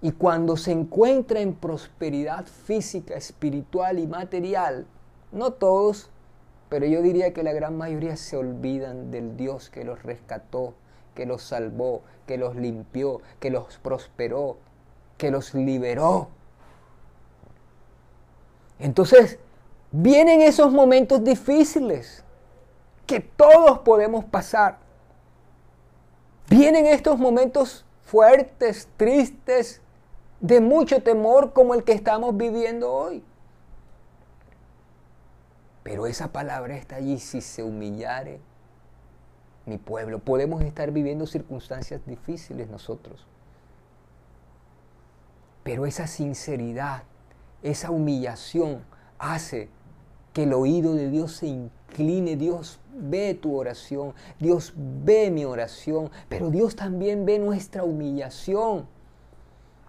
[0.00, 4.86] Y cuando se encuentra en prosperidad física, espiritual y material,
[5.32, 6.10] no todos,
[6.68, 10.74] pero yo diría que la gran mayoría se olvidan del Dios que los rescató,
[11.14, 14.58] que los salvó, que los limpió, que los prosperó,
[15.16, 16.28] que los liberó.
[18.78, 19.38] Entonces,
[19.90, 22.24] vienen esos momentos difíciles
[23.06, 24.78] que todos podemos pasar.
[26.48, 29.80] Vienen estos momentos fuertes, tristes,
[30.40, 33.24] de mucho temor como el que estamos viviendo hoy.
[35.82, 38.40] Pero esa palabra está allí, si se humillare
[39.66, 40.18] mi pueblo.
[40.18, 43.26] Podemos estar viviendo circunstancias difíciles nosotros.
[45.62, 47.04] Pero esa sinceridad,
[47.62, 48.84] esa humillación
[49.18, 49.70] hace
[50.34, 56.10] que el oído de Dios se incline, Dios ve tu oración, Dios ve mi oración,
[56.28, 58.86] pero Dios también ve nuestra humillación,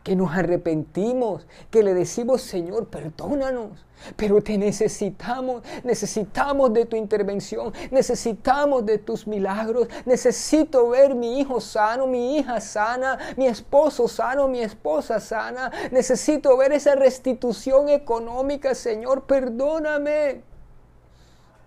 [0.05, 3.71] que nos arrepentimos, que le decimos, Señor, perdónanos,
[4.15, 11.59] pero te necesitamos, necesitamos de tu intervención, necesitamos de tus milagros, necesito ver mi hijo
[11.59, 18.75] sano, mi hija sana, mi esposo sano, mi esposa sana, necesito ver esa restitución económica,
[18.75, 20.43] Señor, perdóname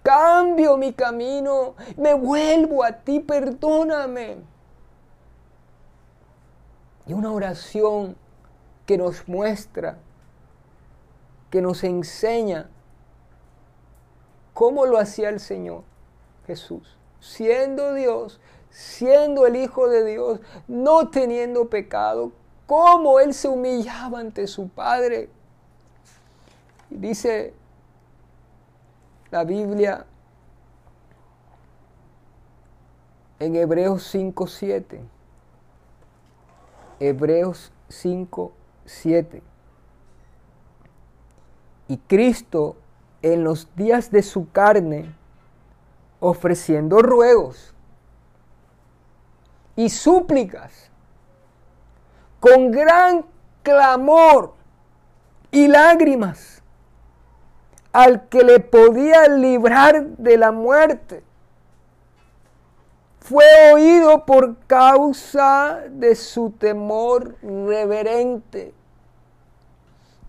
[0.01, 4.37] cambio mi camino, me vuelvo a ti, perdóname.
[7.07, 8.17] Y una oración
[8.89, 9.99] que nos muestra,
[11.51, 12.71] que nos enseña
[14.55, 15.83] cómo lo hacía el Señor
[16.47, 22.33] Jesús, siendo Dios, siendo el Hijo de Dios, no teniendo pecado,
[22.67, 25.29] cómo Él se humillaba ante su Padre.
[26.89, 27.53] Dice
[29.31, 30.07] la Biblia
[33.39, 35.03] en Hebreos 5.7.
[37.01, 37.71] Hebreos
[38.89, 39.43] 5.7.
[41.89, 42.77] Y Cristo
[43.23, 45.15] en los días de su carne,
[46.21, 47.75] ofreciendo ruegos
[49.77, 50.91] y súplicas,
[52.41, 53.25] con gran
[53.63, 54.55] clamor
[55.51, 56.63] y lágrimas,
[57.93, 61.23] al que le podía librar de la muerte.
[63.21, 68.73] Fue oído por causa de su temor reverente.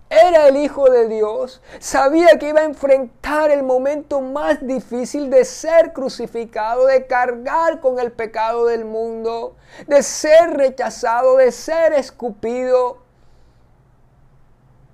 [0.10, 5.46] Era el Hijo de Dios, sabía que iba a enfrentar el momento más difícil de
[5.46, 13.10] ser crucificado, de cargar con el pecado del mundo, de ser rechazado, de ser escupido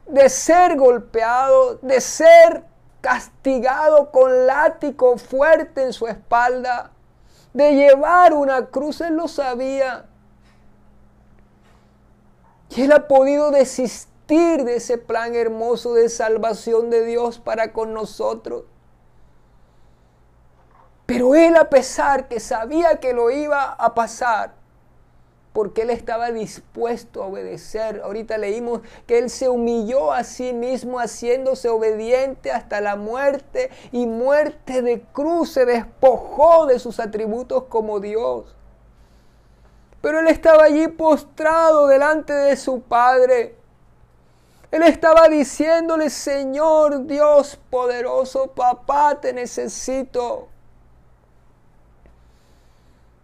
[0.05, 2.63] de ser golpeado, de ser
[3.01, 6.91] castigado con látigo fuerte en su espalda,
[7.53, 10.05] de llevar una cruz, él lo sabía.
[12.69, 17.93] Y él ha podido desistir de ese plan hermoso de salvación de Dios para con
[17.93, 18.63] nosotros.
[21.05, 24.55] Pero él a pesar que sabía que lo iba a pasar,
[25.53, 28.01] porque él estaba dispuesto a obedecer.
[28.03, 34.07] Ahorita leímos que él se humilló a sí mismo haciéndose obediente hasta la muerte y
[34.07, 38.55] muerte de cruz, se despojó de sus atributos como Dios.
[40.01, 43.55] Pero él estaba allí postrado delante de su Padre.
[44.75, 50.49] Él estaba diciéndole, Señor Dios poderoso, papá, te necesito.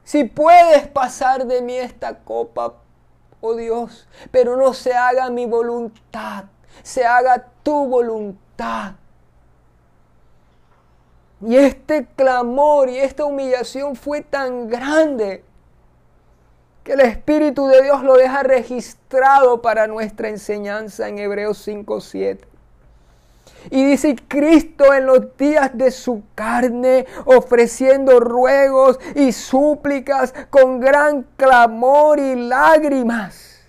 [0.06, 2.76] Si puedes pasar de mí esta copa,
[3.42, 6.46] oh Dios, pero no se haga mi voluntad,
[6.84, 8.94] se haga tu voluntad.
[11.42, 15.44] Y este clamor y esta humillación fue tan grande
[16.84, 22.40] que el Espíritu de Dios lo deja registrado para nuestra enseñanza en Hebreos 5.7.
[23.70, 31.24] Y dice Cristo en los días de su carne, ofreciendo ruegos y súplicas con gran
[31.38, 33.60] clamor y lágrimas.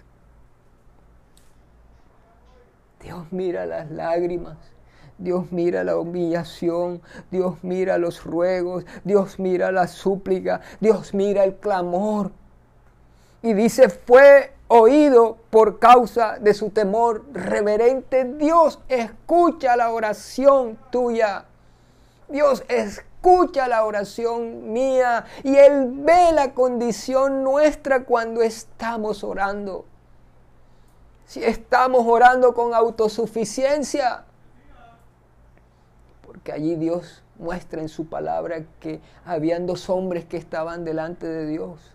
[3.03, 4.57] Dios mira las lágrimas.
[5.19, 7.01] Dios mira la humillación,
[7.31, 12.33] Dios mira los ruegos, Dios mira la súplica, Dios mira el clamor.
[13.43, 18.25] Y dice, fue oído por causa de su temor reverente.
[18.25, 21.45] Dios escucha la oración tuya.
[22.29, 29.85] Dios escucha la oración mía y Él ve la condición nuestra cuando estamos orando.
[31.27, 34.25] Si estamos orando con autosuficiencia,
[36.27, 41.47] porque allí Dios muestra en su palabra que habían dos hombres que estaban delante de
[41.47, 41.92] Dios.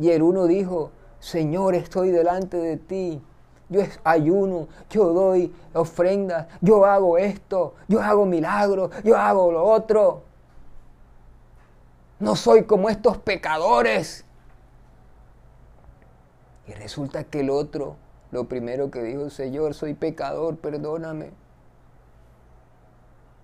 [0.00, 3.22] Y el uno dijo, Señor, estoy delante de ti.
[3.68, 10.22] Yo ayuno, yo doy ofrendas, yo hago esto, yo hago milagros, yo hago lo otro.
[12.18, 14.24] No soy como estos pecadores.
[16.66, 17.96] Y resulta que el otro,
[18.30, 21.30] lo primero que dijo, Señor, soy pecador, perdóname.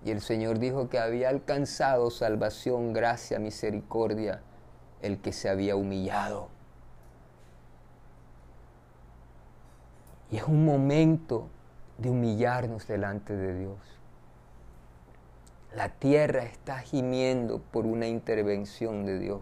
[0.03, 4.41] Y el Señor dijo que había alcanzado salvación, gracia, misericordia,
[5.01, 6.49] el que se había humillado.
[10.31, 11.47] Y es un momento
[11.97, 13.77] de humillarnos delante de Dios.
[15.73, 19.41] La tierra está gimiendo por una intervención de Dios.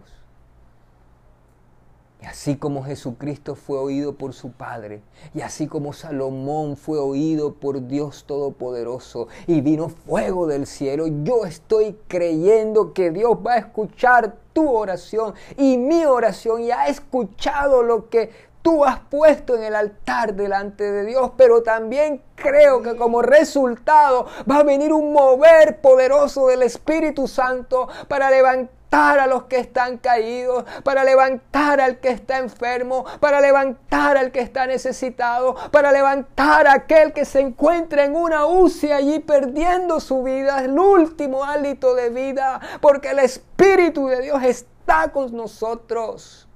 [2.26, 5.00] Así como Jesucristo fue oído por su Padre,
[5.32, 11.44] y así como Salomón fue oído por Dios Todopoderoso, y vino fuego del cielo, yo
[11.46, 17.84] estoy creyendo que Dios va a escuchar tu oración y mi oración, y ha escuchado
[17.84, 22.96] lo que tú has puesto en el altar delante de Dios, pero también creo que
[22.96, 29.44] como resultado va a venir un mover poderoso del Espíritu Santo para levantar a los
[29.44, 35.54] que están caídos, para levantar al que está enfermo, para levantar al que está necesitado,
[35.70, 40.78] para levantar a aquel que se encuentra en una UCI allí perdiendo su vida, el
[40.78, 46.48] último hálito de vida, porque el Espíritu de Dios está con nosotros.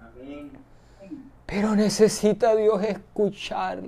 [0.00, 0.52] Amén.
[1.46, 3.80] Pero necesita Dios escuchar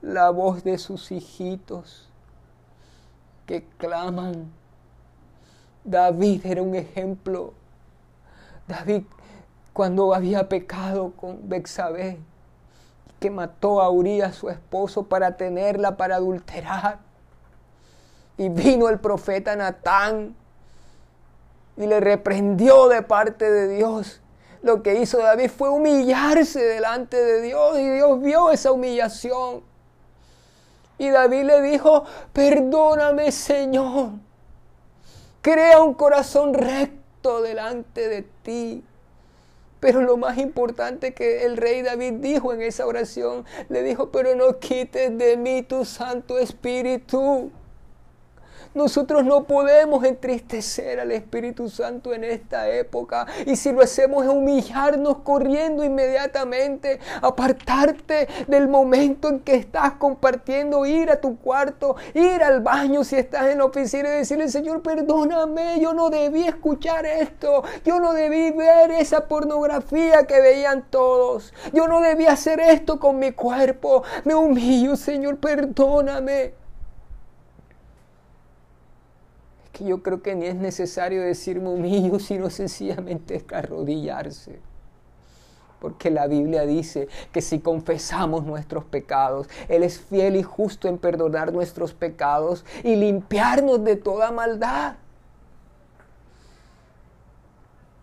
[0.00, 2.08] la voz de sus hijitos
[3.46, 4.50] que claman.
[5.84, 7.52] David era un ejemplo.
[8.66, 9.02] David
[9.72, 12.18] cuando había pecado con Bexabé,
[13.20, 16.98] que mató a Urias su esposo para tenerla para adulterar.
[18.36, 20.34] Y vino el profeta Natán
[21.76, 24.20] y le reprendió de parte de Dios
[24.64, 29.62] lo que hizo David fue humillarse delante de Dios y Dios vio esa humillación.
[30.96, 34.12] Y David le dijo, perdóname Señor,
[35.44, 38.82] crea un corazón recto delante de ti.
[39.78, 44.34] Pero lo más importante que el rey David dijo en esa oración, le dijo, pero
[44.34, 47.52] no quites de mí tu Santo Espíritu.
[48.74, 53.24] Nosotros no podemos entristecer al Espíritu Santo en esta época.
[53.46, 60.84] Y si lo hacemos es humillarnos corriendo inmediatamente, apartarte del momento en que estás compartiendo,
[60.86, 64.82] ir a tu cuarto, ir al baño si estás en la oficina y decirle, Señor,
[64.82, 71.54] perdóname, yo no debí escuchar esto, yo no debí ver esa pornografía que veían todos,
[71.72, 76.63] yo no debí hacer esto con mi cuerpo, me humillo, Señor, perdóname
[79.74, 84.60] que yo creo que ni es necesario decirme humillo, sino sencillamente arrodillarse.
[85.80, 90.96] Porque la Biblia dice que si confesamos nuestros pecados, Él es fiel y justo en
[90.96, 94.94] perdonar nuestros pecados y limpiarnos de toda maldad.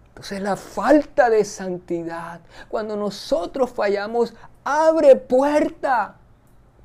[0.09, 6.17] Entonces la falta de santidad, cuando nosotros fallamos, abre puerta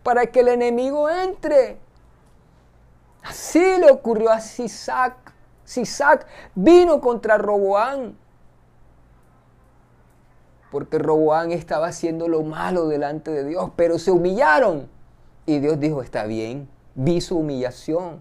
[0.03, 1.86] para que el enemigo entre.
[3.29, 5.17] Así le ocurrió a Sisac.
[5.65, 8.17] Sisac vino contra Roboán.
[10.71, 14.89] porque Roboán estaba haciendo lo malo delante de Dios, pero se humillaron.
[15.47, 18.21] Y Dios dijo, está bien, vi su humillación,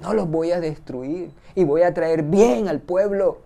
[0.00, 3.42] no los voy a destruir y voy a traer bien al pueblo.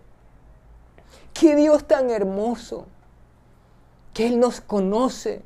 [1.32, 2.86] Qué Dios tan hermoso,
[4.14, 5.42] que Él nos conoce.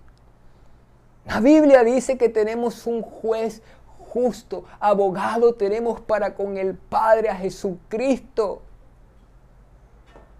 [1.24, 3.62] La Biblia dice que tenemos un juez
[4.15, 8.62] justo, abogado tenemos para con el Padre a Jesucristo.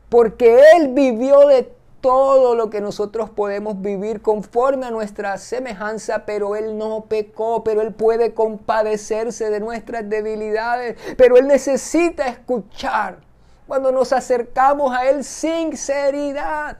[0.09, 6.55] Porque Él vivió de todo lo que nosotros podemos vivir conforme a nuestra semejanza, pero
[6.55, 13.19] Él no pecó, pero Él puede compadecerse de nuestras debilidades, pero Él necesita escuchar
[13.67, 16.79] cuando nos acercamos a Él sinceridad.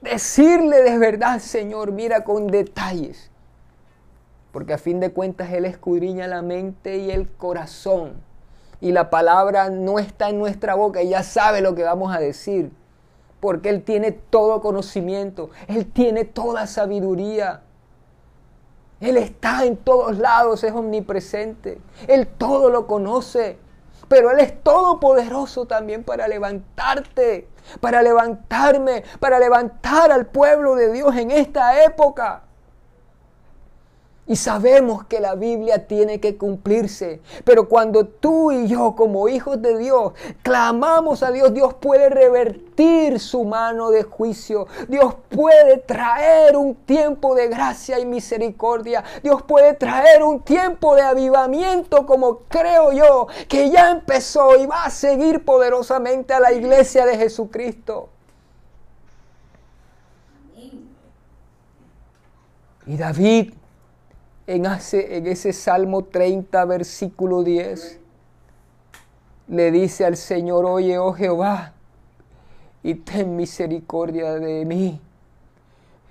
[0.00, 3.30] Decirle de verdad, Señor, mira con detalles,
[4.56, 8.14] porque a fin de cuentas Él escudriña la mente y el corazón,
[8.80, 12.72] y la palabra no está en nuestra boca, ya sabe lo que vamos a decir
[13.38, 17.60] porque Él tiene todo conocimiento, Él tiene toda sabiduría.
[18.98, 21.78] Él está en todos lados, es omnipresente,
[22.08, 23.58] Él todo lo conoce,
[24.08, 27.46] pero Él es todopoderoso también para levantarte,
[27.80, 32.45] para levantarme, para levantar al pueblo de Dios en esta época.
[34.28, 37.20] Y sabemos que la Biblia tiene que cumplirse.
[37.44, 43.20] Pero cuando tú y yo como hijos de Dios clamamos a Dios, Dios puede revertir
[43.20, 44.66] su mano de juicio.
[44.88, 49.04] Dios puede traer un tiempo de gracia y misericordia.
[49.22, 54.84] Dios puede traer un tiempo de avivamiento como creo yo que ya empezó y va
[54.84, 58.08] a seguir poderosamente a la iglesia de Jesucristo.
[62.86, 63.52] Y David
[64.46, 68.00] en, ese Salmo 30, versículo 10,
[69.48, 71.72] le dice al Señor, oye, oh Jehová,
[72.82, 75.00] y ten misericordia de mí.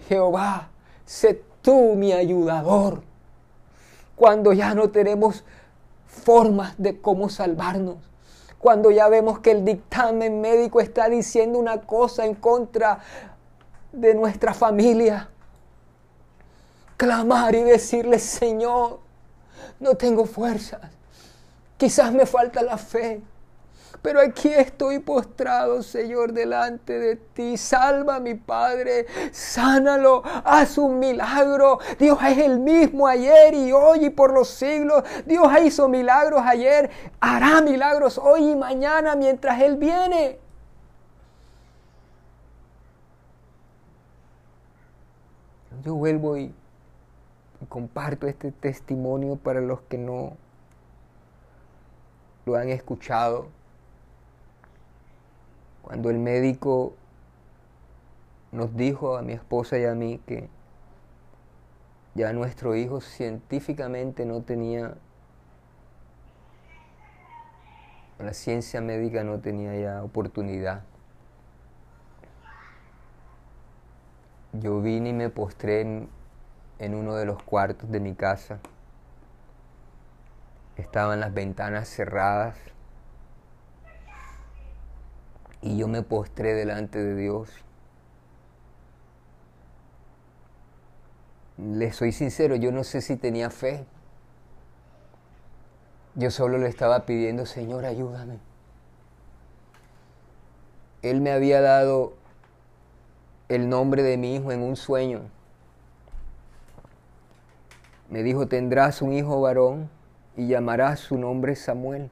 [0.10, 0.70] Jehová,
[1.06, 3.02] sé tú mi ayudador.
[4.16, 5.44] Cuando ya no tenemos
[6.06, 7.98] formas de cómo salvarnos.
[8.60, 13.00] Cuando ya vemos que el dictamen médico está diciendo una cosa en contra
[13.92, 15.30] de nuestra familia
[16.98, 19.00] clamar y decirle, Señor,
[19.80, 20.82] no tengo fuerzas,
[21.78, 23.22] quizás me falta la fe,
[24.06, 27.58] pero aquí estoy postrado, Señor, delante de ti.
[27.58, 31.80] Salva a mi Padre, sánalo, haz un milagro.
[31.98, 35.04] Dios es el mismo ayer y hoy y por los siglos.
[35.26, 40.38] Dios hizo milagros ayer, hará milagros hoy y mañana mientras Él viene.
[45.84, 46.54] Yo vuelvo y
[47.66, 50.38] comparto este testimonio para los que no
[52.46, 53.48] lo han escuchado.
[55.82, 56.94] Cuando el médico
[58.52, 60.50] nos dijo a mi esposa y a mí que
[62.16, 64.96] ya nuestro hijo científicamente no tenía,
[68.18, 70.84] la ciencia médica no tenía ya oportunidad.
[74.54, 76.10] Yo vine y me postré en,
[76.80, 78.60] en uno de los cuartos de mi casa.
[80.78, 82.58] Estaban las ventanas cerradas
[85.62, 87.50] y yo me postré delante de Dios.
[91.58, 93.86] Le soy sincero, yo no sé si tenía fe.
[96.16, 98.40] Yo solo le estaba pidiendo, Señor, ayúdame.
[101.02, 102.14] Él me había dado
[103.48, 105.30] el nombre de mi hijo en un sueño
[108.10, 109.90] me dijo, tendrás un hijo varón
[110.38, 112.10] y llamarás su nombre Samuel.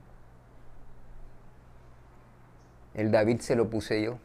[2.93, 4.17] El David se lo puse yo.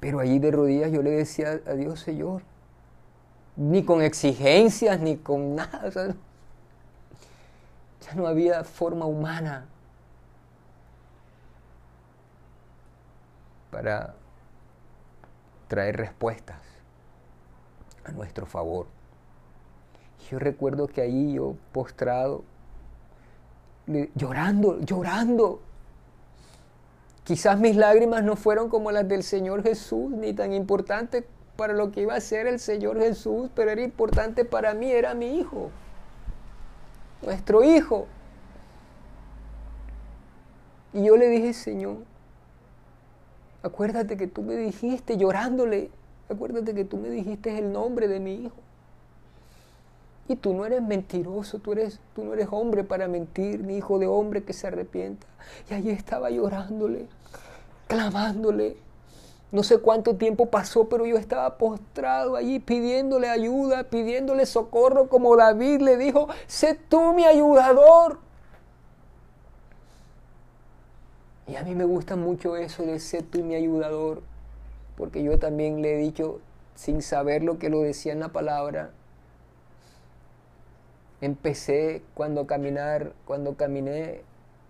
[0.00, 2.42] Pero allí de rodillas yo le decía a Dios, Señor,
[3.56, 6.14] ni con exigencias, ni con nada.
[8.00, 9.66] ya no había forma humana
[13.70, 14.14] para
[15.68, 16.60] traer respuestas
[18.04, 18.86] a nuestro favor.
[20.30, 22.44] Yo recuerdo que ahí yo postrado,
[24.14, 25.60] llorando, llorando.
[27.24, 31.24] Quizás mis lágrimas no fueron como las del Señor Jesús, ni tan importantes
[31.56, 35.14] para lo que iba a ser el Señor Jesús, pero era importante para mí, era
[35.14, 35.70] mi hijo,
[37.22, 38.06] nuestro hijo.
[40.92, 41.98] Y yo le dije, Señor,
[43.62, 45.90] acuérdate que tú me dijiste, llorándole,
[46.28, 48.63] acuérdate que tú me dijiste el nombre de mi hijo.
[50.26, 53.98] Y tú no eres mentiroso, tú, eres, tú no eres hombre para mentir, ni hijo
[53.98, 55.26] de hombre que se arrepienta.
[55.70, 57.06] Y allí estaba llorándole,
[57.86, 58.76] clamándole.
[59.52, 65.36] No sé cuánto tiempo pasó, pero yo estaba postrado allí pidiéndole ayuda, pidiéndole socorro, como
[65.36, 68.18] David le dijo, sé tú mi ayudador.
[71.46, 74.22] Y a mí me gusta mucho eso de ser tú mi ayudador,
[74.96, 76.40] porque yo también le he dicho,
[76.74, 78.90] sin saber lo que lo decía en la palabra,
[81.20, 84.22] empecé cuando caminar, cuando caminé,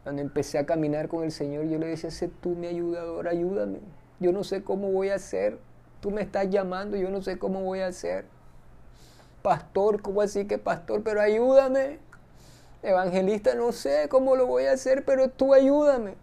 [0.02, 3.80] cuando empecé a caminar con el Señor, yo le decía, sé tú mi ayudador, ayúdame.
[4.20, 5.58] Yo no sé cómo voy a hacer.
[6.00, 8.26] Tú me estás llamando, yo no sé cómo voy a hacer.
[9.42, 11.02] Pastor, ¿cómo así que pastor?
[11.02, 11.98] Pero ayúdame.
[12.82, 16.14] Evangelista, no sé cómo lo voy a hacer, pero tú ayúdame.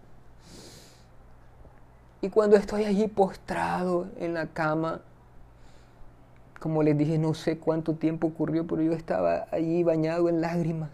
[2.22, 5.02] Y cuando estoy allí postrado en la cama,
[6.62, 10.92] como les dije, no sé cuánto tiempo ocurrió, pero yo estaba allí bañado en lágrimas.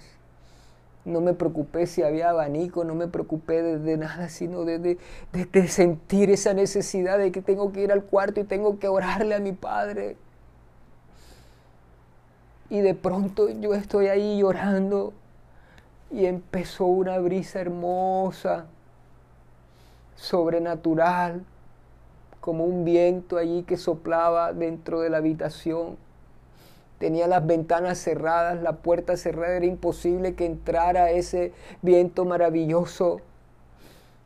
[1.03, 6.29] No me preocupé si había abanico, no me preocupé de, nada, sino de, de, sentir
[6.29, 9.51] esa necesidad de que tengo que ir al cuarto y tengo que orarle a mi
[9.51, 10.15] padre.
[12.69, 15.11] Y de pronto yo estoy ahí llorando
[16.11, 18.67] y empezó una brisa hermosa,
[20.15, 21.43] sobrenatural
[22.47, 25.97] como un viento allí que soplaba dentro de la habitación.
[26.97, 33.19] Tenía las ventanas cerradas, la puerta cerrada, era imposible que entrara ese viento maravilloso.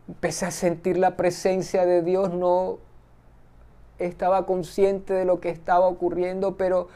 [0.07, 2.77] Empecé a sentir la presencia de Dios, no
[3.97, 6.89] estaba consciente de lo que estaba ocurriendo, pero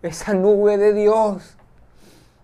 [0.00, 1.58] esa nube de Dios,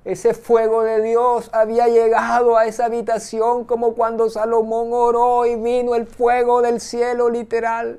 [0.04, 5.94] ese fuego de Dios había llegado a esa habitación como cuando Salomón oró y vino
[5.94, 7.98] el fuego del cielo literal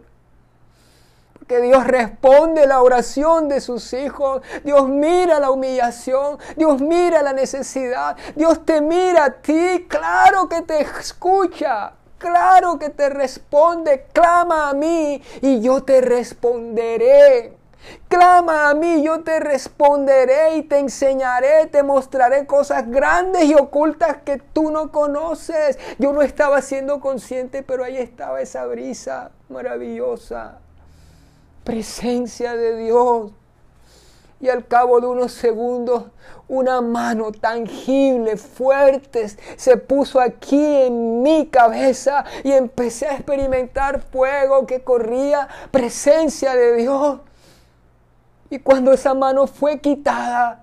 [1.52, 4.42] que Dios responde la oración de sus hijos.
[4.64, 6.38] Dios mira la humillación.
[6.56, 8.16] Dios mira la necesidad.
[8.38, 9.86] Dios te mira a ti.
[9.90, 11.92] Claro que te escucha.
[12.18, 14.06] Claro que te responde.
[14.14, 17.58] Clama a mí y yo te responderé.
[18.08, 24.18] Clama a mí, yo te responderé y te enseñaré, te mostraré cosas grandes y ocultas
[24.24, 25.78] que tú no conoces.
[26.00, 30.61] Yo no estaba siendo consciente, pero ahí estaba esa brisa maravillosa
[31.64, 33.32] presencia de Dios.
[34.40, 36.06] Y al cabo de unos segundos,
[36.48, 44.66] una mano tangible, fuerte, se puso aquí en mi cabeza y empecé a experimentar fuego
[44.66, 47.20] que corría, presencia de Dios.
[48.50, 50.61] Y cuando esa mano fue quitada,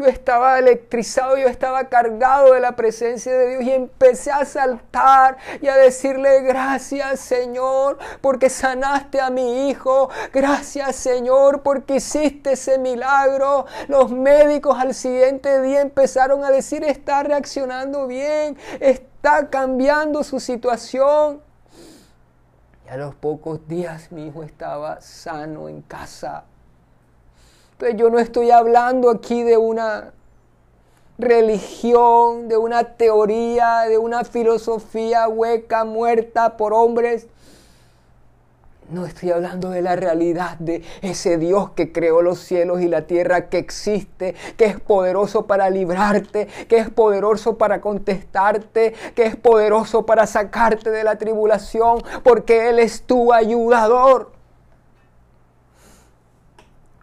[0.00, 5.36] yo estaba electrizado, yo estaba cargado de la presencia de Dios y empecé a saltar
[5.60, 12.78] y a decirle gracias Señor porque sanaste a mi hijo, gracias Señor porque hiciste ese
[12.78, 13.66] milagro.
[13.88, 21.42] Los médicos al siguiente día empezaron a decir está reaccionando bien, está cambiando su situación.
[22.86, 26.44] Y a los pocos días mi hijo estaba sano en casa
[27.96, 30.12] yo no estoy hablando aquí de una
[31.18, 37.26] religión, de una teoría, de una filosofía hueca, muerta por hombres.
[38.90, 43.02] No estoy hablando de la realidad de ese Dios que creó los cielos y la
[43.02, 49.36] tierra, que existe, que es poderoso para librarte, que es poderoso para contestarte, que es
[49.36, 54.39] poderoso para sacarte de la tribulación, porque Él es tu ayudador.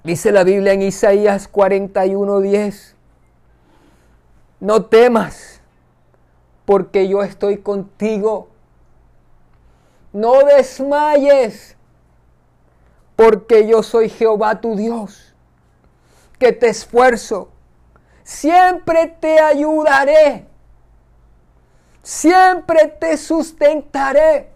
[0.08, 2.95] Dice la Biblia en Isaías 41:10,
[4.62, 5.60] no temas,
[6.64, 8.47] porque yo estoy contigo.
[10.14, 11.76] No desmayes,
[13.18, 15.36] porque yo soy Jehová tu Dios,
[16.39, 17.49] que te esfuerzo.
[18.24, 20.47] Siempre te ayudaré.
[22.01, 24.51] Siempre te sustentaré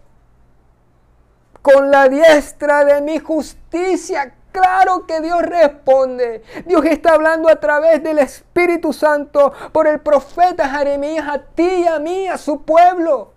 [1.60, 6.42] con la diestra de mi justicia Claro que Dios responde.
[6.66, 11.86] Dios está hablando a través del Espíritu Santo por el profeta Jeremías a ti y
[11.86, 13.32] a mí, a su pueblo.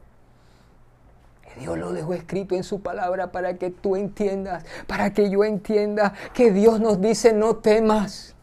[1.57, 6.13] Dios lo dejó escrito en su palabra para que tú entiendas, para que yo entienda
[6.33, 8.35] que Dios nos dice no temas.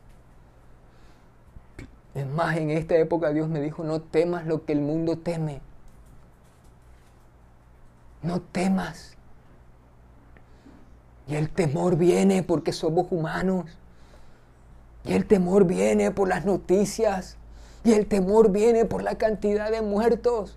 [2.14, 5.61] Es más, en esta época Dios me dijo, no temas lo que el mundo teme.
[8.23, 9.16] No temas.
[11.27, 13.66] Y el temor viene porque somos humanos.
[15.05, 17.37] Y el temor viene por las noticias.
[17.85, 20.57] Y el temor viene por la cantidad de muertos.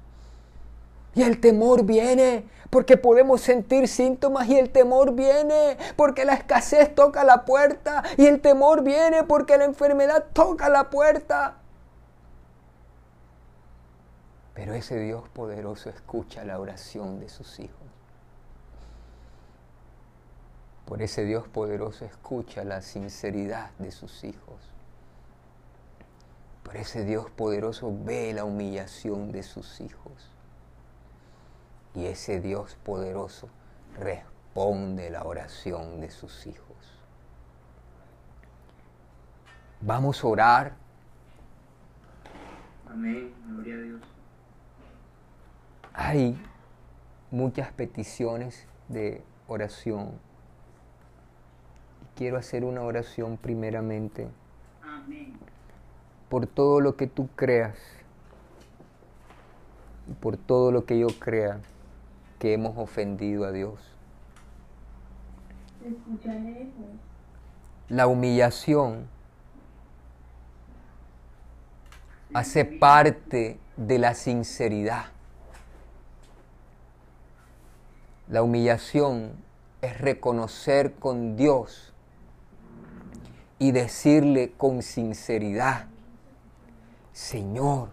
[1.16, 6.94] Y el temor viene porque podemos sentir síntomas y el temor viene porque la escasez
[6.94, 11.56] toca la puerta y el temor viene porque la enfermedad toca la puerta.
[14.54, 17.95] Pero ese Dios poderoso escucha la oración de sus hijos.
[20.86, 24.56] Por ese Dios poderoso escucha la sinceridad de sus hijos.
[26.64, 30.32] Por ese Dios poderoso ve la humillación de sus hijos.
[31.96, 33.50] Y ese Dios poderoso
[33.98, 36.66] responde la oración de sus hijos.
[39.82, 40.74] Vamos a orar.
[42.90, 44.02] Amén, gloria a Dios.
[45.94, 46.42] Hay
[47.32, 50.20] muchas peticiones de oración.
[52.16, 54.28] Quiero hacer una oración primeramente
[54.82, 55.34] Amén.
[56.30, 57.78] por todo lo que tú creas
[60.10, 61.60] y por todo lo que yo crea
[62.40, 63.80] que hemos ofendido a Dios.
[65.84, 66.00] Lejos.
[67.90, 69.08] La humillación
[72.34, 75.06] hace parte de la sinceridad.
[78.28, 79.34] La humillación
[79.82, 81.94] es reconocer con Dios
[83.60, 85.88] y decirle con sinceridad,
[87.14, 87.90] Señor,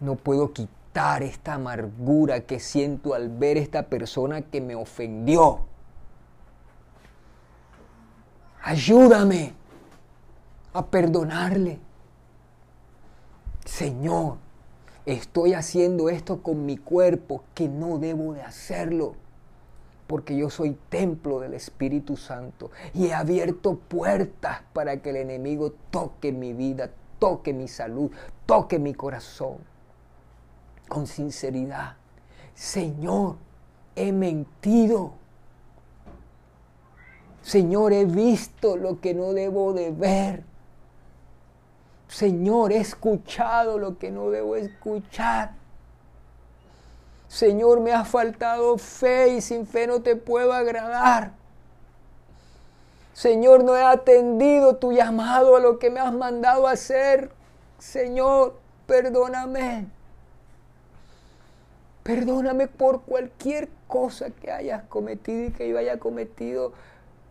[0.00, 5.60] no puedo quitar esta amargura que siento al ver esta persona que me ofendió.
[8.62, 9.54] Ayúdame
[10.72, 11.78] a perdonarle.
[13.64, 14.38] Señor,
[15.06, 19.14] estoy haciendo esto con mi cuerpo que no debo de hacerlo,
[20.10, 25.72] porque yo soy templo del Espíritu Santo y he abierto puertas para que el enemigo
[25.92, 26.90] toque mi vida,
[27.20, 28.10] toque mi salud,
[28.44, 29.58] toque mi corazón.
[30.88, 31.94] Con sinceridad,
[32.54, 33.36] Señor,
[33.94, 35.12] he mentido.
[37.40, 40.42] Señor, he visto lo que no debo de ver.
[42.08, 45.59] Señor, he escuchado lo que no debo escuchar.
[47.30, 51.30] Señor, me ha faltado fe y sin fe no te puedo agradar.
[53.12, 57.30] Señor, no he atendido tu llamado a lo que me has mandado hacer.
[57.78, 58.58] Señor,
[58.88, 59.86] perdóname.
[62.02, 66.72] Perdóname por cualquier cosa que hayas cometido y que yo haya cometido.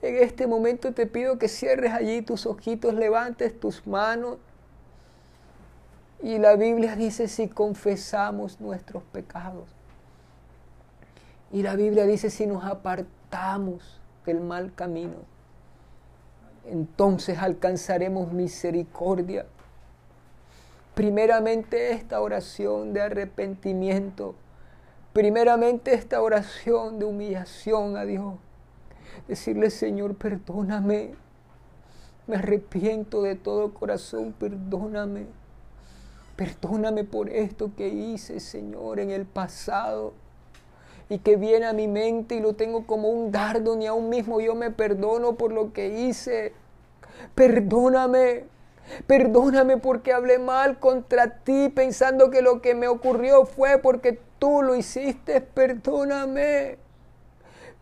[0.01, 4.37] En este momento te pido que cierres allí tus ojitos, levantes tus manos
[6.21, 9.78] y la Biblia dice si confesamos nuestros pecados.
[11.51, 15.15] Y la Biblia dice si nos apartamos del mal camino,
[16.65, 19.47] entonces alcanzaremos misericordia.
[20.93, 24.35] Primeramente esta oración de arrepentimiento,
[25.13, 28.35] primeramente esta oración de humillación a Dios.
[29.27, 31.15] Decirle, Señor, perdóname.
[32.27, 35.25] Me arrepiento de todo corazón, perdóname.
[36.35, 40.13] Perdóname por esto que hice, Señor, en el pasado
[41.09, 44.39] y que viene a mi mente y lo tengo como un dardo, ni aún mismo
[44.39, 46.53] yo me perdono por lo que hice.
[47.33, 48.45] Perdóname,
[49.07, 54.61] perdóname porque hablé mal contra ti pensando que lo que me ocurrió fue porque tú
[54.61, 55.41] lo hiciste.
[55.41, 56.77] Perdóname.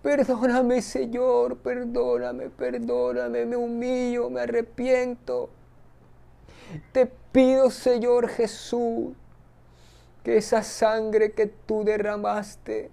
[0.01, 5.49] Perdóname, Señor, perdóname, perdóname, me humillo, me arrepiento.
[6.93, 9.09] Te pido, Señor Jesús,
[10.23, 12.89] que esa sangre que tú derramaste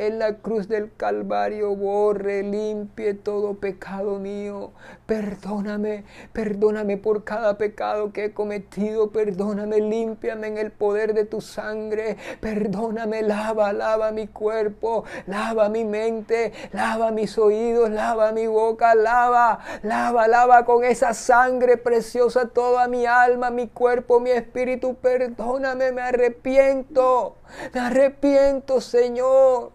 [0.00, 4.70] en la cruz del Calvario borre, limpie todo pecado mío.
[5.04, 9.10] Perdóname, perdóname por cada pecado que he cometido.
[9.10, 12.16] Perdóname, límpiame en el poder de tu sangre.
[12.40, 19.58] Perdóname, lava, lava mi cuerpo, lava mi mente, lava mis oídos, lava mi boca, lava,
[19.82, 24.94] lava, lava con esa sangre preciosa toda mi alma, mi cuerpo, mi espíritu.
[24.94, 27.36] Perdóname, me arrepiento.
[27.74, 29.72] Me arrepiento, Señor.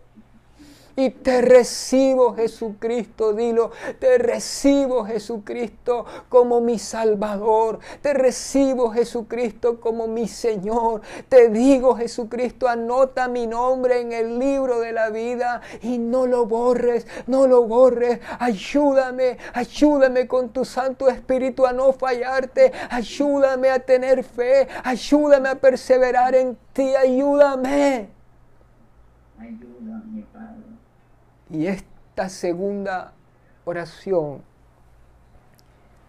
[0.98, 10.08] Y te recibo Jesucristo, dilo, te recibo Jesucristo como mi Salvador, te recibo Jesucristo como
[10.08, 15.98] mi Señor, te digo Jesucristo, anota mi nombre en el libro de la vida y
[15.98, 22.72] no lo borres, no lo borres, ayúdame, ayúdame con tu Santo Espíritu a no fallarte,
[22.90, 28.10] ayúdame a tener fe, ayúdame a perseverar en ti, ayúdame.
[29.38, 30.26] Ayúdame.
[31.56, 33.14] Y esta segunda
[33.64, 34.44] oración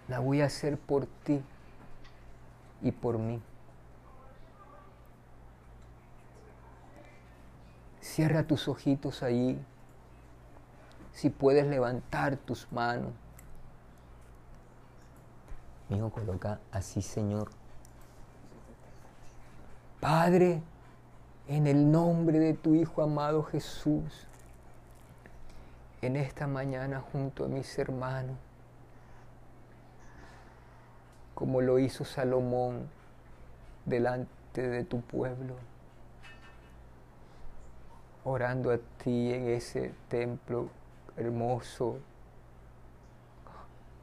[0.09, 1.41] la voy a hacer por ti
[2.83, 3.41] y por mí.
[8.01, 9.65] Cierra tus ojitos ahí.
[11.13, 13.13] Si puedes levantar tus manos.
[15.91, 17.51] Hijo, coloca así, Señor.
[20.01, 20.61] Padre,
[21.47, 24.27] en el nombre de tu Hijo amado Jesús
[26.07, 28.37] en esta mañana junto a mis hermanos,
[31.35, 32.89] como lo hizo Salomón
[33.85, 35.57] delante de tu pueblo,
[38.25, 40.71] orando a ti en ese templo
[41.17, 41.99] hermoso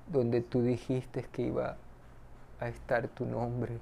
[0.07, 1.77] donde tú dijiste que iba
[2.59, 3.79] a estar tu nombre.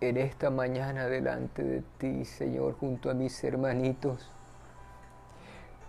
[0.00, 4.32] En esta mañana delante de ti, Señor, junto a mis hermanitos,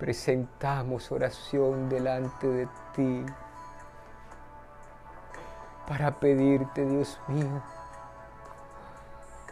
[0.02, 3.24] presentamos oración delante de ti
[5.88, 7.62] para pedirte, Dios mío,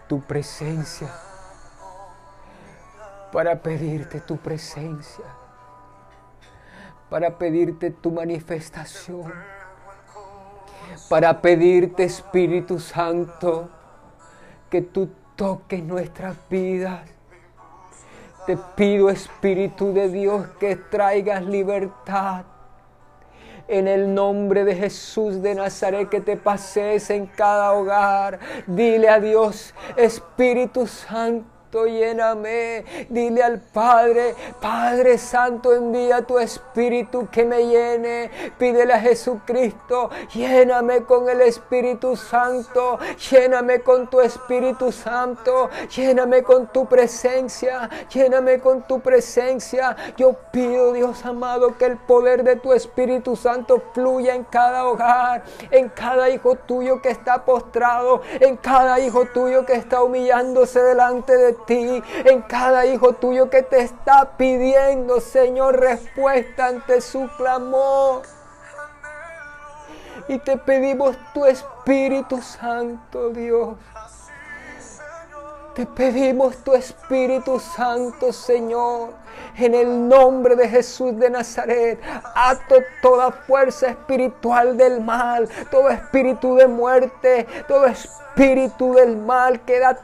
[0.07, 1.07] tu presencia,
[3.31, 5.25] para pedirte tu presencia
[7.09, 9.33] para pedirte tu manifestación,
[11.09, 13.69] para pedirte Espíritu Santo,
[14.69, 17.01] que tú toques nuestras vidas.
[18.45, 22.45] Te pido Espíritu de Dios que traigas libertad.
[23.67, 28.39] En el nombre de Jesús de Nazaret que te pases en cada hogar.
[28.65, 32.85] Dile a Dios, Espíritu Santo lléname.
[33.09, 38.31] Dile al Padre, Padre Santo, envía tu Espíritu que me llene.
[38.57, 42.99] Pídele a Jesucristo, lléname con el Espíritu Santo,
[43.29, 49.95] lléname con tu Espíritu Santo, lléname con tu presencia, lléname con tu presencia.
[50.17, 55.43] Yo pido, Dios amado, que el poder de tu Espíritu Santo fluya en cada hogar,
[55.71, 61.35] en cada hijo tuyo que está postrado, en cada hijo tuyo que está humillándose delante
[61.35, 68.23] de ti, en cada hijo tuyo que te está pidiendo, Señor, respuesta ante su clamor.
[70.27, 73.77] Y te pedimos tu Espíritu Santo, Dios.
[75.73, 79.09] Te pedimos tu Espíritu Santo, Señor,
[79.55, 81.99] en el nombre de Jesús de Nazaret.
[82.35, 89.79] Ato toda fuerza espiritual del mal, todo espíritu de muerte, todo espíritu del mal que
[89.79, 89.99] da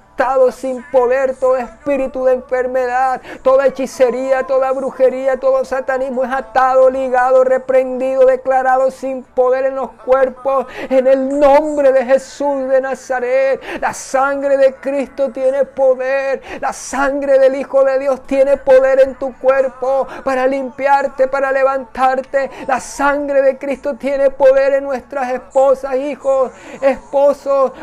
[0.52, 7.44] sin poder, todo espíritu de enfermedad, toda hechicería, toda brujería, todo satanismo es atado, ligado,
[7.44, 13.62] reprendido, declarado sin poder en los cuerpos, en el nombre de Jesús de Nazaret.
[13.82, 19.16] La sangre de Cristo tiene poder, la sangre del Hijo de Dios tiene poder en
[19.16, 22.50] tu cuerpo para limpiarte, para levantarte.
[22.68, 27.74] La sangre de Cristo tiene poder en nuestras esposas, hijos, esposos,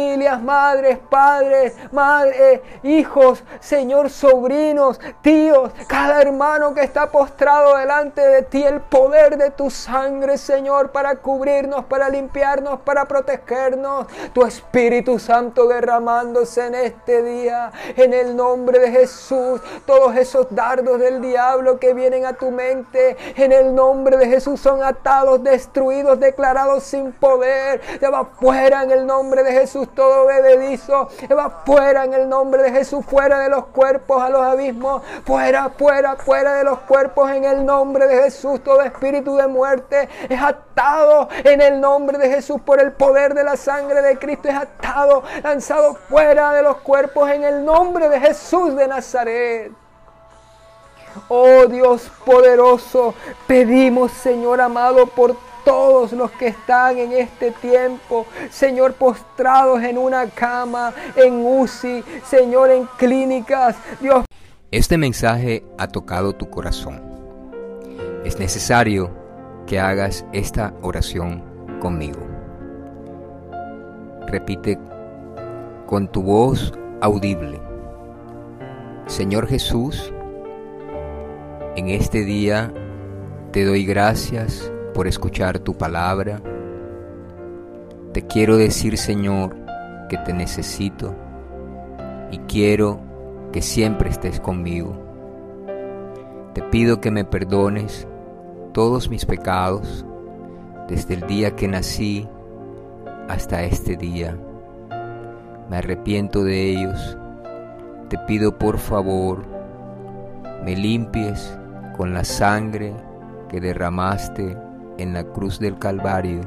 [0.00, 8.42] familias, madres, padres, madre, hijos, Señor, sobrinos, tíos, cada hermano que está postrado delante de
[8.42, 14.06] ti, el poder de tu sangre, Señor, para cubrirnos, para limpiarnos, para protegernos.
[14.32, 19.60] Tu Espíritu Santo derramándose en este día, en el nombre de Jesús.
[19.84, 24.60] Todos esos dardos del diablo que vienen a tu mente, en el nombre de Jesús
[24.60, 27.82] son atados, destruidos, declarados sin poder.
[28.00, 28.30] Te va
[28.82, 31.08] en el nombre de Jesús todo bebedizo.
[31.36, 35.70] Va fuera en el nombre de Jesús, fuera de los cuerpos a los abismos, fuera,
[35.70, 38.62] fuera, fuera de los cuerpos en el nombre de Jesús.
[38.62, 43.44] Todo espíritu de muerte es atado en el nombre de Jesús por el poder de
[43.44, 44.48] la sangre de Cristo.
[44.48, 49.72] Es atado, lanzado fuera de los cuerpos en el nombre de Jesús de Nazaret.
[51.28, 53.14] Oh Dios poderoso,
[53.46, 60.26] pedimos Señor amado por todos los que están en este tiempo, Señor, postrados en una
[60.28, 64.24] cama, en UCI, Señor, en clínicas, Dios.
[64.70, 67.02] Este mensaje ha tocado tu corazón.
[68.24, 69.10] Es necesario
[69.66, 71.42] que hagas esta oración
[71.80, 72.20] conmigo.
[74.26, 74.78] Repite
[75.86, 77.60] con tu voz audible.
[79.06, 80.12] Señor Jesús,
[81.74, 82.72] en este día
[83.52, 86.40] te doy gracias por escuchar tu palabra.
[88.12, 89.56] Te quiero decir, Señor,
[90.08, 91.14] que te necesito
[92.30, 93.00] y quiero
[93.52, 94.92] que siempre estés conmigo.
[96.54, 98.06] Te pido que me perdones
[98.72, 100.04] todos mis pecados
[100.88, 102.28] desde el día que nací
[103.28, 104.36] hasta este día.
[105.70, 107.16] Me arrepiento de ellos.
[108.08, 109.44] Te pido por favor,
[110.64, 111.56] me limpies
[111.96, 112.92] con la sangre
[113.48, 114.56] que derramaste
[115.00, 116.42] en la cruz del Calvario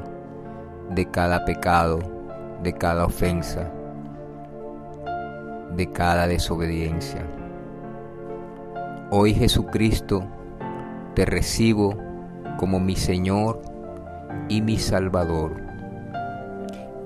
[0.90, 1.98] de cada pecado,
[2.62, 3.70] de cada ofensa,
[5.74, 7.26] de cada desobediencia.
[9.10, 10.24] Hoy Jesucristo
[11.14, 11.96] te recibo
[12.56, 13.60] como mi Señor
[14.48, 15.60] y mi Salvador.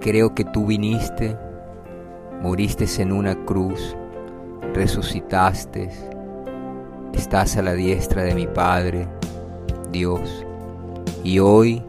[0.00, 1.36] Creo que tú viniste,
[2.42, 3.96] moriste en una cruz,
[4.74, 5.90] resucitaste,
[7.14, 9.08] estás a la diestra de mi Padre,
[9.90, 10.46] Dios,
[11.28, 11.82] y hoy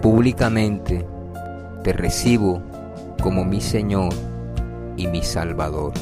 [0.00, 1.04] públicamente
[1.82, 2.62] te recibo
[3.20, 4.14] como mi Señor
[4.96, 5.94] y mi Salvador.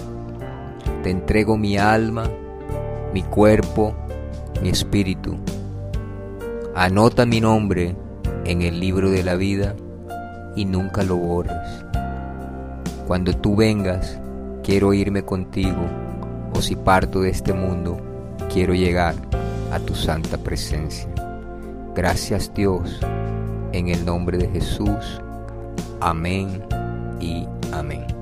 [1.02, 2.24] Te entrego mi alma,
[3.14, 3.94] mi cuerpo,
[4.60, 5.38] mi espíritu.
[6.74, 7.96] Anota mi nombre
[8.44, 9.74] en el libro de la vida
[10.54, 11.82] y nunca lo borres.
[13.06, 14.20] Cuando tú vengas,
[14.62, 15.86] quiero irme contigo,
[16.54, 17.96] o si parto de este mundo,
[18.52, 19.14] quiero llegar
[19.72, 21.15] a tu santa presencia.
[21.96, 23.00] Gracias Dios,
[23.72, 25.18] en el nombre de Jesús.
[26.02, 26.62] Amén
[27.20, 28.15] y amén.